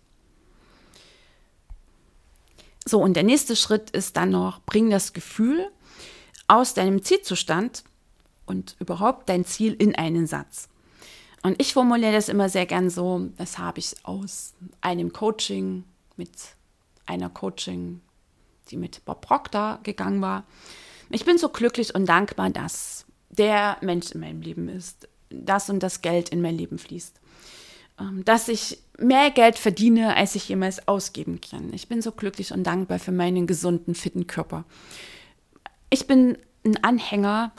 [2.85, 5.69] So, und der nächste Schritt ist dann noch, bring das Gefühl
[6.47, 7.83] aus deinem Zielzustand
[8.45, 10.67] und überhaupt dein Ziel in einen Satz.
[11.43, 15.83] Und ich formuliere das immer sehr gern so, das habe ich aus einem Coaching
[16.17, 16.31] mit
[17.05, 18.01] einer Coaching,
[18.69, 20.43] die mit Bob Proctor gegangen war.
[21.09, 25.81] Ich bin so glücklich und dankbar, dass der Mensch in meinem Leben ist, das und
[25.81, 27.20] das Geld in mein Leben fließt.
[28.01, 31.73] Ähm, dass ich mehr Geld verdiene, als ich jemals ausgeben kann.
[31.73, 34.65] Ich bin so glücklich und dankbar für meinen gesunden, fitten Körper.
[35.89, 37.51] Ich bin ein Anhänger,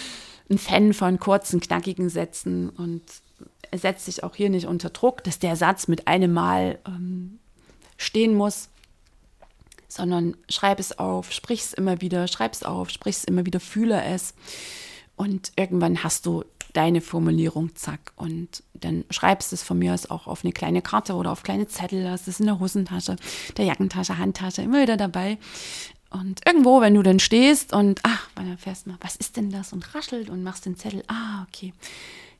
[0.50, 3.02] ein Fan von kurzen, knackigen Sätzen und
[3.74, 7.38] setzt sich auch hier nicht unter Druck, dass der Satz mit einem Mal ähm,
[7.96, 8.68] stehen muss,
[9.88, 13.60] sondern schreib es auf, sprich es immer wieder, schreib es auf, sprich es immer wieder,
[13.60, 14.34] fühle es
[15.16, 18.12] und irgendwann hast du deine Formulierung, zack.
[18.16, 21.42] Und dann schreibst du es von mir aus auch auf eine kleine Karte oder auf
[21.42, 23.16] kleine Zettel, hast es in der Hosentasche,
[23.56, 25.38] der Jackentasche, Handtasche, immer wieder dabei.
[26.10, 29.50] Und irgendwo, wenn du dann stehst und, ach, dann fährst du mal, was ist denn
[29.50, 29.72] das?
[29.72, 31.72] Und raschelt und machst den Zettel, ah, okay.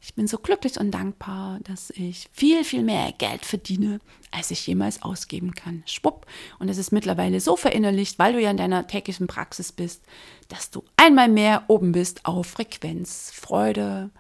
[0.03, 4.67] Ich bin so glücklich und dankbar, dass ich viel, viel mehr Geld verdiene, als ich
[4.67, 5.83] jemals ausgeben kann.
[5.87, 6.27] Schwupp.
[6.59, 10.03] Und es ist mittlerweile so verinnerlicht, weil du ja in deiner täglichen Praxis bist,
[10.49, 14.11] dass du einmal mehr oben bist auf Frequenz, Freude,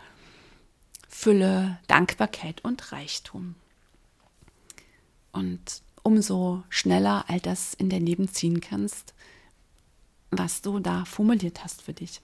[1.09, 3.55] Fülle, Dankbarkeit und Reichtum.
[5.33, 9.15] Und umso schneller all das in dein Leben ziehen kannst,
[10.31, 12.21] was du da formuliert hast für dich.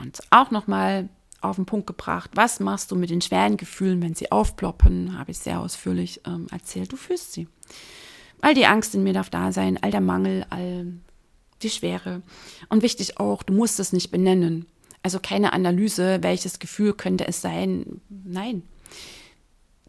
[0.00, 1.08] Und auch nochmal
[1.40, 5.32] auf den Punkt gebracht, was machst du mit den schweren Gefühlen, wenn sie aufploppen, habe
[5.32, 6.92] ich sehr ausführlich ähm, erzählt.
[6.92, 7.48] Du fühlst sie.
[8.40, 10.92] All die Angst in mir darf da sein, all der Mangel, all
[11.62, 12.22] die Schwere.
[12.68, 14.66] Und wichtig auch, du musst es nicht benennen.
[15.02, 18.00] Also keine Analyse, welches Gefühl könnte es sein.
[18.08, 18.62] Nein.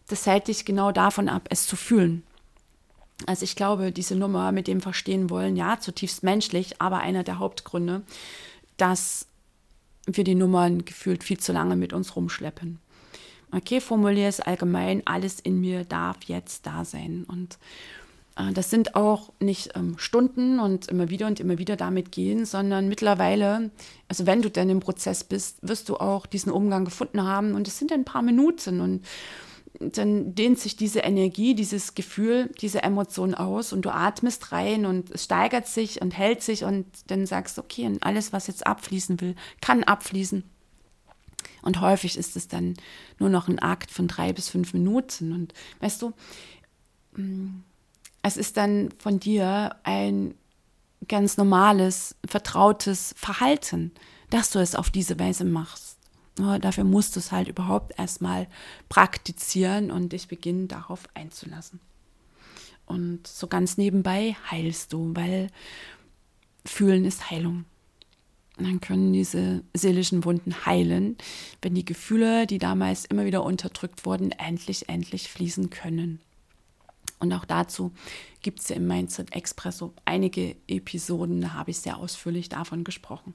[0.07, 2.23] Das hält dich genau davon ab, es zu fühlen.
[3.25, 7.39] Also ich glaube, diese Nummer mit dem Verstehen wollen, ja, zutiefst menschlich, aber einer der
[7.39, 8.01] Hauptgründe,
[8.77, 9.27] dass
[10.05, 12.79] wir die Nummern gefühlt viel zu lange mit uns rumschleppen.
[13.55, 17.25] Okay, formuliere es allgemein, alles in mir darf jetzt da sein.
[17.27, 17.59] Und
[18.35, 22.45] äh, das sind auch nicht ähm, Stunden und immer wieder und immer wieder damit gehen,
[22.45, 23.69] sondern mittlerweile,
[24.07, 27.67] also wenn du dann im Prozess bist, wirst du auch diesen Umgang gefunden haben und
[27.67, 29.05] es sind ein paar Minuten und
[29.79, 35.09] dann dehnt sich diese Energie, dieses Gefühl, diese Emotion aus und du atmest rein und
[35.11, 39.19] es steigert sich und hält sich und dann sagst, okay, und alles, was jetzt abfließen
[39.19, 40.43] will, kann abfließen.
[41.63, 42.75] Und häufig ist es dann
[43.19, 45.31] nur noch ein Akt von drei bis fünf Minuten.
[45.31, 46.13] Und weißt du,
[47.15, 47.63] mm,
[48.21, 50.35] es ist dann von dir ein
[51.07, 53.91] ganz normales, vertrautes Verhalten,
[54.29, 55.92] dass du es auf diese Weise machst.
[56.37, 58.47] Nur dafür musst du es halt überhaupt erstmal
[58.89, 61.79] praktizieren und dich beginnen darauf einzulassen.
[62.85, 65.49] Und so ganz nebenbei heilst du, weil
[66.65, 67.65] fühlen ist Heilung.
[68.57, 71.17] Dann können diese seelischen Wunden heilen,
[71.61, 76.19] wenn die Gefühle, die damals immer wieder unterdrückt wurden, endlich, endlich fließen können.
[77.19, 77.91] Und auch dazu
[78.41, 83.33] gibt es ja im Mindset Expresso einige Episoden, da habe ich sehr ausführlich davon gesprochen.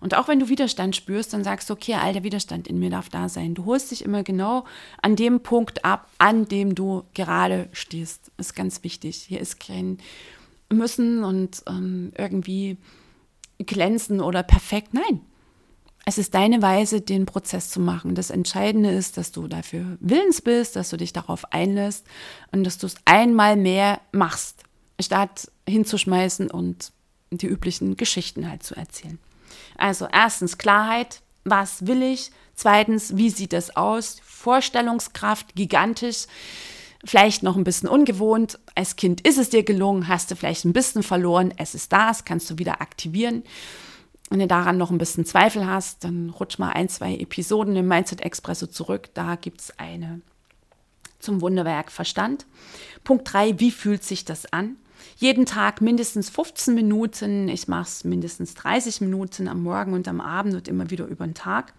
[0.00, 2.90] Und auch wenn du Widerstand spürst, dann sagst du, okay, all der Widerstand in mir
[2.90, 3.54] darf da sein.
[3.54, 4.64] Du holst dich immer genau
[5.02, 8.32] an dem Punkt ab, an dem du gerade stehst.
[8.38, 9.16] Ist ganz wichtig.
[9.16, 9.98] Hier ist kein
[10.72, 12.78] Müssen und ähm, irgendwie
[13.58, 14.94] glänzen oder perfekt.
[14.94, 15.20] Nein.
[16.06, 18.14] Es ist deine Weise, den Prozess zu machen.
[18.14, 22.06] Das Entscheidende ist, dass du dafür willens bist, dass du dich darauf einlässt
[22.52, 24.64] und dass du es einmal mehr machst,
[24.98, 26.92] statt hinzuschmeißen und
[27.30, 29.18] die üblichen Geschichten halt zu erzählen.
[29.80, 32.30] Also erstens Klarheit, was will ich?
[32.54, 34.20] Zweitens, wie sieht es aus?
[34.22, 36.26] Vorstellungskraft, gigantisch,
[37.04, 38.58] vielleicht noch ein bisschen ungewohnt.
[38.74, 42.08] Als Kind ist es dir gelungen, hast du vielleicht ein bisschen verloren, es ist da,
[42.08, 43.42] das kannst du wieder aktivieren.
[44.28, 47.88] Wenn du daran noch ein bisschen Zweifel hast, dann rutsch mal ein, zwei Episoden im
[47.88, 49.08] Mindset Expresso zurück.
[49.14, 50.20] Da gibt es eine
[51.18, 52.46] zum Wunderwerk Verstand.
[53.02, 54.76] Punkt 3, wie fühlt sich das an?
[55.20, 57.48] Jeden Tag mindestens 15 Minuten.
[57.50, 61.26] Ich mache es mindestens 30 Minuten am Morgen und am Abend und immer wieder über
[61.26, 61.74] den Tag.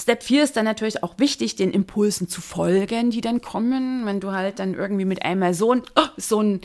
[0.00, 4.06] Step 4 ist dann natürlich auch wichtig, den Impulsen zu folgen, die dann kommen.
[4.06, 6.60] Wenn du halt dann irgendwie mit einmal so, ein, oh, so einen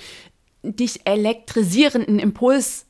[0.62, 2.86] dich elektrisierenden Impuls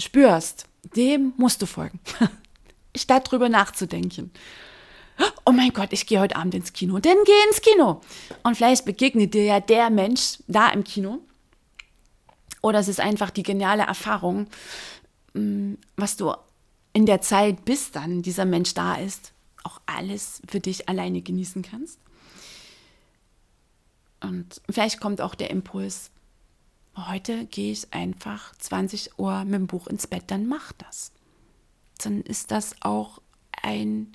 [0.00, 2.00] spürst, dem musst du folgen.
[2.96, 4.32] Statt drüber nachzudenken.
[5.46, 6.98] Oh mein Gott, ich gehe heute Abend ins Kino.
[6.98, 8.00] Dann geh ins Kino.
[8.42, 11.20] Und vielleicht begegnet dir ja der Mensch da im Kino.
[12.62, 14.46] Oder es ist einfach die geniale Erfahrung,
[15.34, 16.32] mm, was du
[16.94, 19.32] in der Zeit, bis dann dieser Mensch da ist,
[19.64, 21.98] auch alles für dich alleine genießen kannst.
[24.20, 26.10] Und vielleicht kommt auch der Impuls,
[26.96, 31.12] heute gehe ich einfach 20 Uhr mit dem Buch ins Bett, dann mach das.
[31.98, 33.20] Dann ist das auch
[33.62, 34.12] ein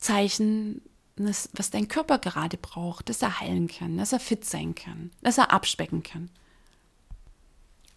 [0.00, 0.82] Zeichen,
[1.16, 5.38] was dein Körper gerade braucht, dass er heilen kann, dass er fit sein kann, dass
[5.38, 6.30] er abspecken kann.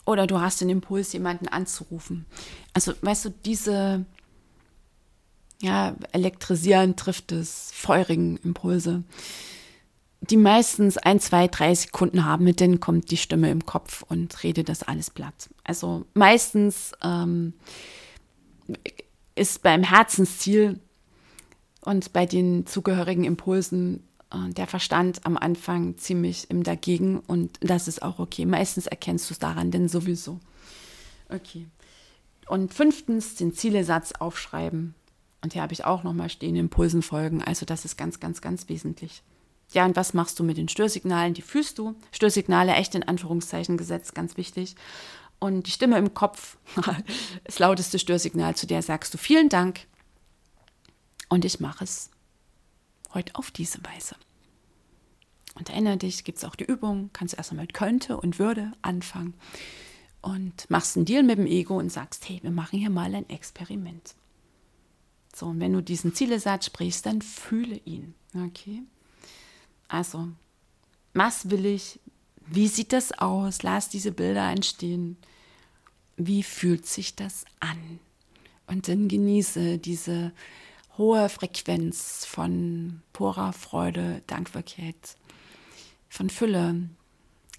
[0.06, 2.26] Oder du hast den Impuls, jemanden anzurufen.
[2.74, 4.06] Also, weißt du, diese
[5.62, 9.04] ja, elektrisierend trifft es, feurigen Impulse
[10.30, 14.44] die meistens ein, zwei, drei Sekunden haben, mit denen kommt die Stimme im Kopf und
[14.44, 15.50] redet das alles platt.
[15.64, 17.54] Also meistens ähm,
[19.36, 20.80] ist beim Herzensziel
[21.86, 27.88] und bei den zugehörigen Impulsen äh, der Verstand am Anfang ziemlich im Dagegen und das
[27.88, 28.46] ist auch okay.
[28.46, 30.40] Meistens erkennst du es daran, denn sowieso.
[31.30, 31.68] Okay.
[32.48, 34.96] Und fünftens den Zielesatz aufschreiben.
[35.42, 37.44] Und hier habe ich auch nochmal stehen, Impulsen folgen.
[37.44, 39.24] Also das ist ganz, ganz, ganz wesentlich.
[39.72, 41.34] Ja, und was machst du mit den Störsignalen?
[41.34, 41.96] Die fühlst du.
[42.12, 44.76] Störsignale echt in Anführungszeichen gesetzt, ganz wichtig.
[45.40, 46.58] Und die Stimme im Kopf,
[47.44, 49.88] das lauteste Störsignal, zu der sagst du vielen Dank.
[51.34, 52.12] Und ich mache es
[53.16, 54.16] heute auf diese Weise.
[55.56, 58.72] Und erinnere dich, gibt es auch die Übung, kannst du erstmal mit könnte und würde
[58.84, 59.34] anfangen
[60.22, 63.28] und machst einen Deal mit dem Ego und sagst, hey, wir machen hier mal ein
[63.32, 64.14] Experiment.
[65.36, 68.14] So, und wenn du diesen Zielesatz sprichst, dann fühle ihn.
[68.36, 68.84] Okay?
[69.88, 70.28] Also,
[71.16, 72.00] was will ich?
[72.46, 73.64] Wie sieht das aus?
[73.64, 75.18] Lass diese Bilder entstehen.
[76.16, 78.00] Wie fühlt sich das an?
[78.68, 80.32] Und dann genieße diese
[80.98, 85.18] hohe Frequenz von purer Freude, Dankbarkeit,
[86.10, 86.90] von Fülle,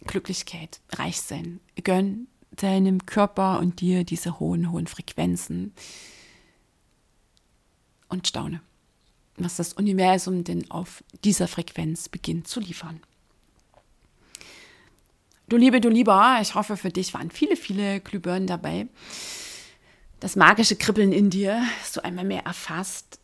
[0.06, 1.60] Glücklichkeit, Reichsein.
[1.82, 5.74] Gönn deinem Körper und dir diese hohen, hohen Frequenzen
[8.08, 8.60] und staune
[9.36, 13.00] was das Universum denn auf dieser Frequenz beginnt zu liefern.
[15.48, 18.86] Du Liebe, du Lieber, ich hoffe, für dich waren viele, viele Glühbirnen dabei.
[20.20, 21.62] Das magische Kribbeln in dir,
[21.94, 23.18] du einmal mehr erfasst,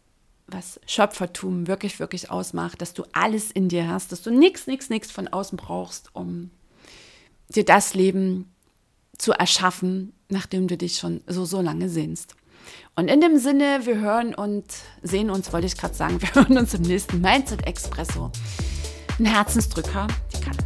[0.53, 4.91] was Schöpfertum wirklich, wirklich ausmacht, dass du alles in dir hast, dass du nichts, nichts,
[4.91, 6.51] nichts von außen brauchst, um
[7.49, 8.53] dir das Leben
[9.19, 12.35] zu erschaffen, nachdem du dich schon so, so lange sehnst.
[12.97, 14.65] Und in dem Sinne, wir hören und
[15.03, 18.31] sehen uns, wollte ich gerade sagen, wir hören uns im nächsten Mindset Expresso.
[19.19, 20.57] Ein Herzensdrücker, die kann.